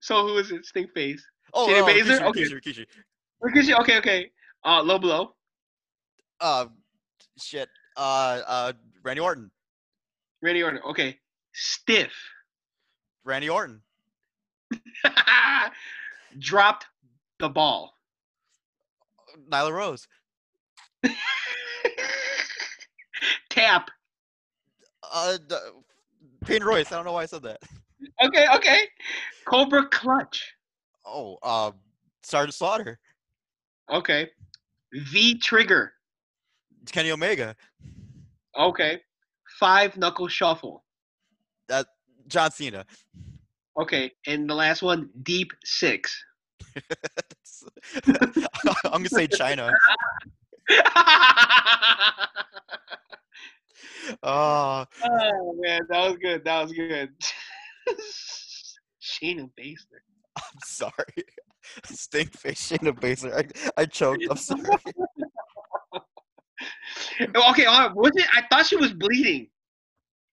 [0.00, 0.64] so who is it?
[0.64, 1.22] Stink face.
[1.52, 2.20] Oh, Shayna oh, Baszler?
[2.20, 2.42] Rikishi, Okay.
[2.42, 2.86] Rikishi, Rikishi.
[3.42, 3.78] Rikishi.
[3.80, 4.30] Okay, okay.
[4.64, 5.34] Uh, low blow.
[6.40, 6.66] Uh,
[7.38, 7.68] shit.
[7.96, 8.72] Uh, uh,
[9.02, 9.50] Randy Orton.
[10.44, 10.80] Randy Orton.
[10.86, 11.18] Okay.
[11.54, 12.12] Stiff.
[13.24, 13.80] Randy Orton.
[16.38, 16.86] Dropped
[17.38, 17.94] the ball.
[19.50, 20.06] Nyla Rose.
[23.48, 23.90] Tap.
[25.10, 25.38] Uh,
[26.44, 26.92] Peyton Royce.
[26.92, 27.62] I don't know why I said that.
[28.22, 28.82] Okay, okay.
[29.46, 30.54] Cobra clutch.
[31.06, 31.70] Oh, uh,
[32.22, 32.98] Sergeant Slaughter.
[33.90, 34.28] Okay.
[34.92, 35.94] V trigger.
[36.92, 37.56] Kenny Omega.
[38.58, 39.00] Okay.
[39.58, 40.84] Five knuckle shuffle.
[41.68, 41.86] That
[42.26, 42.84] John Cena.
[43.80, 44.12] Okay.
[44.26, 46.24] And the last one, deep six.
[48.06, 49.72] I'm gonna say Chyna.
[54.22, 56.44] Uh, oh man, that was good.
[56.44, 57.10] That was good.
[59.02, 60.02] Shayna Baszler.
[60.36, 61.24] I'm sorry.
[61.84, 63.50] Stink face Shayna Baszler.
[63.76, 64.24] I, I choked.
[64.30, 64.62] I'm sorry.
[67.34, 68.26] Oh, Okay, uh, was it?
[68.34, 69.48] I thought she was bleeding,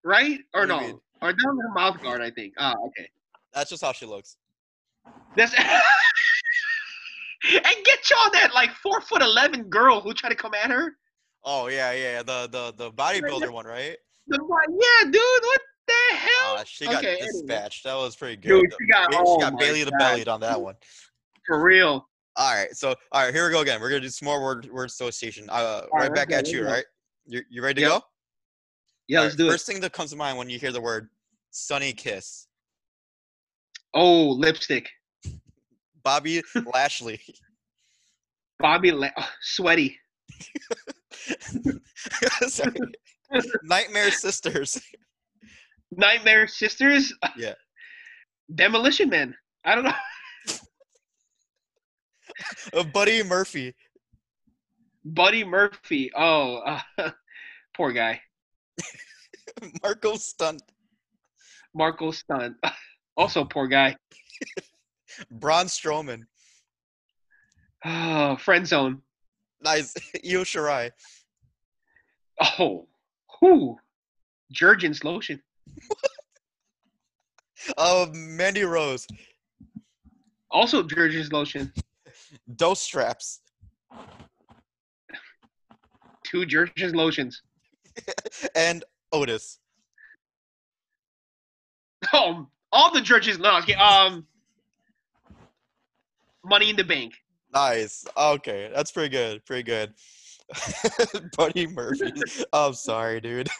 [0.04, 0.40] right?
[0.54, 0.80] Or no?
[0.80, 1.00] mean?
[1.22, 2.54] Or that was her mouth guard, I think.
[2.58, 3.10] Ah, okay.
[3.54, 4.38] That's just how she looks.
[5.36, 5.66] That's and
[7.86, 10.94] get y'all that like four foot eleven girl who tried to come at her.
[11.44, 12.24] Oh yeah, yeah.
[12.24, 13.98] The the the bodybuilder one, right?
[14.28, 16.56] The one- yeah, dude, what the hell?
[16.58, 17.28] Uh, she got Okay, anyway.
[17.32, 17.84] dispatched.
[17.84, 18.50] That was pretty good.
[18.50, 19.98] Dude, she got, oh she got Bailey the God.
[20.00, 20.76] bellied on that one.
[21.48, 22.08] For real.
[22.38, 23.82] All right, so all right, here we go again.
[23.82, 25.50] We're gonna do some more word word association.
[25.50, 26.86] Uh, right, right back at you, right?
[27.26, 27.90] You you ready to Yep.
[27.90, 28.06] go?
[29.08, 29.74] Yeah, All let's right, do First it.
[29.74, 31.10] thing that comes to mind when you hear the word
[31.52, 32.48] "Sonny Kiss,"
[33.94, 34.90] Oh, lipstick.
[36.04, 36.42] Bobby
[36.74, 37.20] Lashley.
[38.60, 40.00] Bobby, La- oh, sweaty.
[43.64, 44.82] Nightmare Sisters.
[45.92, 47.14] Nightmare Sisters.
[47.38, 47.54] Yeah.
[48.54, 49.36] Demolition Man.
[49.66, 49.92] I don't know.
[52.74, 53.76] Uh, Buddy Murphy.
[55.04, 56.12] Buddy Murphy.
[56.16, 57.12] Oh, uh,
[57.76, 58.22] poor guy.
[59.84, 60.62] Marko Stunt.
[61.74, 62.56] Marko Stunt.
[63.18, 63.96] Also, poor guy.
[65.30, 66.24] Braun Strowman.
[67.84, 69.02] Oh, friend zone.
[69.62, 69.94] Nice.
[70.24, 70.92] Io Shirai.
[72.60, 72.88] Oh,
[73.40, 73.78] who?
[74.52, 75.42] Jergens lotion.
[77.78, 79.08] Uh, Mandy Rose.
[80.50, 81.72] Also, Jergens lotion.
[82.56, 83.42] Dose straps.
[86.24, 87.42] Two Jergens lotions.
[88.56, 89.60] and Otis.
[92.14, 93.40] Oh, all the Jergens.
[93.40, 94.26] Okay, um,
[96.44, 97.14] Money in the Bank.
[97.54, 98.06] Nice.
[98.16, 99.46] Okay, that's pretty good.
[99.46, 99.94] Pretty good.
[101.38, 102.12] Buddy Murphy.
[102.54, 103.50] I'm sorry, dude.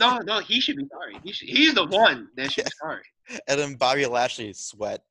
[0.00, 1.16] No, no, he should be sorry.
[1.22, 3.02] He should, he's the one that should be sorry.
[3.46, 5.02] And then Bobby Lashley sweat.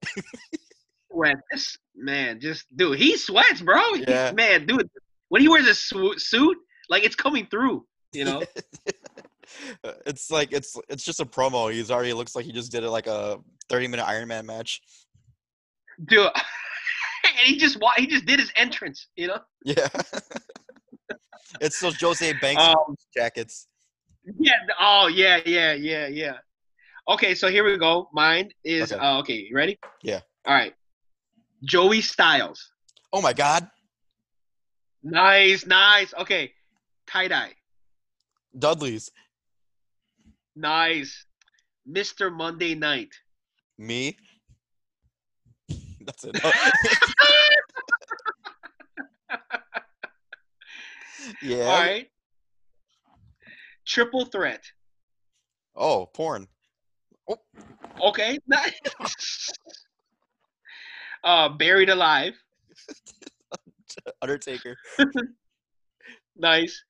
[1.16, 1.38] Sweat.
[1.52, 3.82] This man, just dude, he sweats, bro.
[3.96, 4.90] He- man, dude,
[5.30, 6.58] when he wears a sw- suit,
[6.90, 7.86] like it's coming through.
[8.14, 8.44] You know,
[10.06, 11.72] it's like it's it's just a promo.
[11.72, 13.38] He's already looks like he just did it like a
[13.70, 14.82] 30 minute Iron Man match.
[16.06, 16.20] dude.
[17.26, 19.08] and he just he just did his entrance.
[19.16, 19.40] You know.
[19.64, 19.88] Yeah.
[21.62, 23.68] it's those Jose Banks Um, jackets.
[24.40, 24.54] yeah.
[24.80, 26.38] Oh yeah, yeah, yeah, yeah.
[27.08, 28.10] Okay, so here we go.
[28.14, 29.02] Mine is Okay.
[29.04, 29.46] uh, okay.
[29.50, 29.78] You ready?
[30.02, 30.22] Yeah.
[30.48, 30.74] All right.
[31.66, 32.72] Joey Styles.
[33.12, 33.68] Oh my God,
[35.08, 36.16] Nice, nice.
[36.16, 36.52] Okay.
[37.06, 37.54] Tie dye.
[38.58, 39.12] Dudley's
[40.56, 41.26] Nice.
[41.88, 42.34] Mr.
[42.36, 43.14] Monday Night.
[43.78, 44.18] me.
[46.02, 46.36] That's it.
[51.44, 51.66] yeah.
[51.66, 52.08] All right.
[53.86, 54.64] Triple threat.
[55.76, 56.48] Oh, porn.
[57.30, 57.38] Oh.
[58.02, 58.40] Okay.
[61.26, 62.34] Uh, buried alive.
[64.22, 64.78] Undertaker.
[66.38, 66.84] Nice.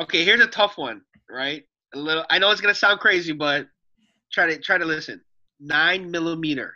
[0.00, 1.64] Okay, here's a tough one, right?
[1.94, 2.24] A little.
[2.30, 3.66] I know it's gonna sound crazy, but
[4.32, 5.20] try to try to listen.
[5.58, 6.74] Nine millimeter.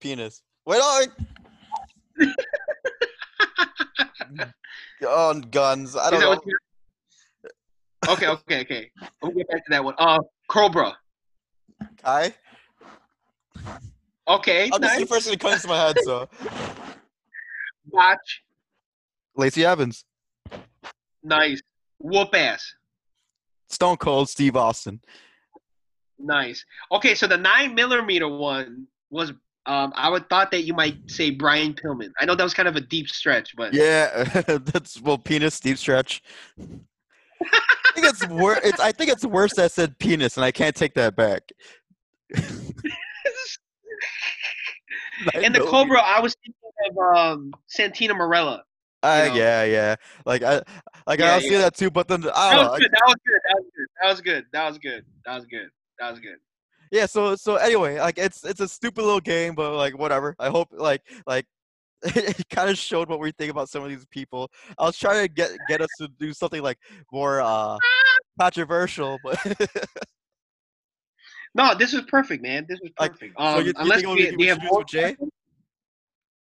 [0.00, 0.42] Penis.
[0.66, 1.04] Wait on.
[5.08, 5.96] On guns.
[5.96, 6.40] I don't know.
[8.08, 8.90] Okay, okay, okay.
[9.22, 9.94] We'll get back to that one.
[9.98, 10.18] Uh,
[10.48, 10.96] Cobra.
[12.02, 12.34] Kai.
[14.26, 15.96] Okay, I'm just the first thing that comes to my head.
[16.02, 16.28] So
[17.90, 18.42] Watch.
[19.36, 20.04] Lacey Evans,
[21.22, 21.60] Nice.
[21.98, 22.74] Whoop ass.
[23.68, 25.00] Stone Cold, Steve Austin.
[26.18, 26.64] Nice.
[26.92, 29.30] Okay, so the nine millimeter one was
[29.66, 32.10] um I would thought that you might say Brian Pillman.
[32.20, 34.24] I know that was kind of a deep stretch, but Yeah,
[34.58, 36.22] that's well, penis, deep stretch.
[36.60, 38.60] I think it's worse.
[38.64, 41.42] It's, I think it's worse that said penis, and I can't take that back.
[45.34, 48.62] and the Cobra, I was thinking of um Santino Marella.
[49.02, 49.34] Uh, know.
[49.34, 49.96] yeah, yeah.
[50.24, 50.62] Like I,
[51.06, 51.58] like Yeah, I see yeah.
[51.58, 51.90] that too.
[51.90, 52.90] But then I That was good.
[52.92, 53.40] That was good.
[53.44, 53.86] That was good.
[54.00, 54.44] That was good.
[54.52, 55.04] That was good.
[55.26, 55.70] That was good.
[55.98, 56.36] That was good.
[56.90, 60.48] yeah so so anyway like it's it's a stupid little game but like whatever i
[60.48, 61.46] hope like like
[62.02, 65.22] it kind of showed what we think about some of these people i was trying
[65.22, 66.78] to get get us to do something like
[67.12, 67.78] more uh
[68.38, 69.38] controversial but
[71.54, 72.66] No, this was perfect, man.
[72.68, 73.34] This was perfect.
[73.38, 75.16] so um, you- you unless think we, we- have should do this more with Jay?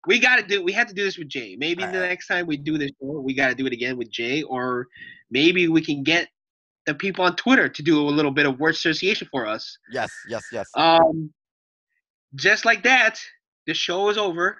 [0.06, 0.62] we got to do.
[0.62, 1.54] We had to do this with Jay.
[1.56, 2.08] Maybe the Alright.
[2.08, 4.88] next time we do this show, we got to do it again with Jay, or
[5.30, 6.28] maybe we can get
[6.86, 9.78] the people on Twitter to do a little bit of word association for us.
[9.92, 11.32] yes yes yes Um,
[12.34, 13.20] just like that,
[13.66, 14.58] the show is over.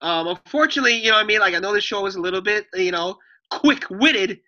[0.00, 2.40] Um, unfortunately, you know, what I mean, like I know the show was a little
[2.40, 3.16] bit, you know,
[3.50, 4.40] quick-witted,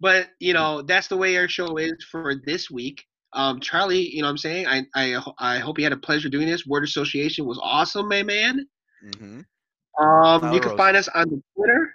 [0.00, 3.04] but you know that's the way our show is for this week.
[3.32, 6.28] Um, Charlie, you know, what I'm saying, I, I, I hope you had a pleasure
[6.28, 6.66] doing this.
[6.66, 8.66] Word association was awesome, my man.
[9.04, 9.40] mm-hmm.
[10.04, 10.78] Um, Tyler you can Rose.
[10.78, 11.94] find us on the Twitter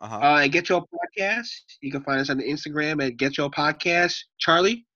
[0.00, 1.48] uh-huh uh, at Get Your Podcast.
[1.80, 4.16] You can find us on the Instagram at Get Your Podcast.
[4.38, 4.86] Charlie,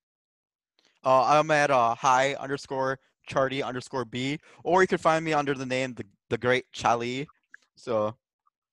[1.04, 2.98] uh, i'm at uh high underscore
[3.30, 7.28] charty underscore b or you can find me under the name the, the great Charlie.
[7.76, 8.14] so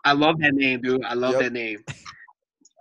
[0.04, 1.04] I love that name, dude.
[1.04, 1.42] I love Yep.
[1.42, 1.84] that name.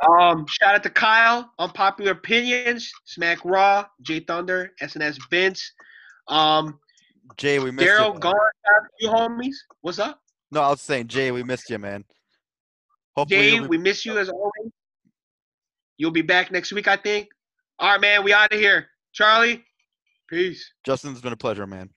[0.07, 5.73] Um, shout out to Kyle, Unpopular Opinions, Smack Raw, J Thunder, SNS Vince,
[6.29, 6.79] um,
[7.37, 8.21] jay we missed you Daryl.
[8.21, 9.57] Gone, shout out to you homies.
[9.81, 10.21] What's up?
[10.51, 12.05] no i was saying jay we missed you man
[13.17, 14.73] hopefully Jay, be- we miss you as always.
[15.97, 17.29] You'll be back next week, I think.
[17.79, 18.89] All right, man, we out of here.
[19.13, 19.65] Charlie,
[20.29, 20.73] peace.
[20.85, 21.91] justin it's been a pleasure man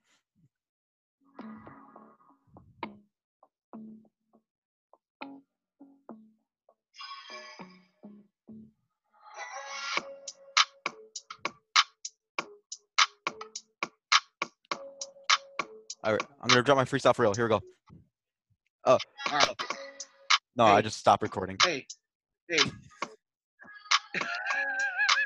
[16.08, 17.34] All right, I'm gonna drop my freestyle for real.
[17.34, 17.62] Here we go.
[18.86, 18.98] Oh.
[19.30, 19.50] All right.
[20.56, 21.58] No, I just stopped recording.
[21.62, 21.86] Hey,
[22.48, 22.60] hey,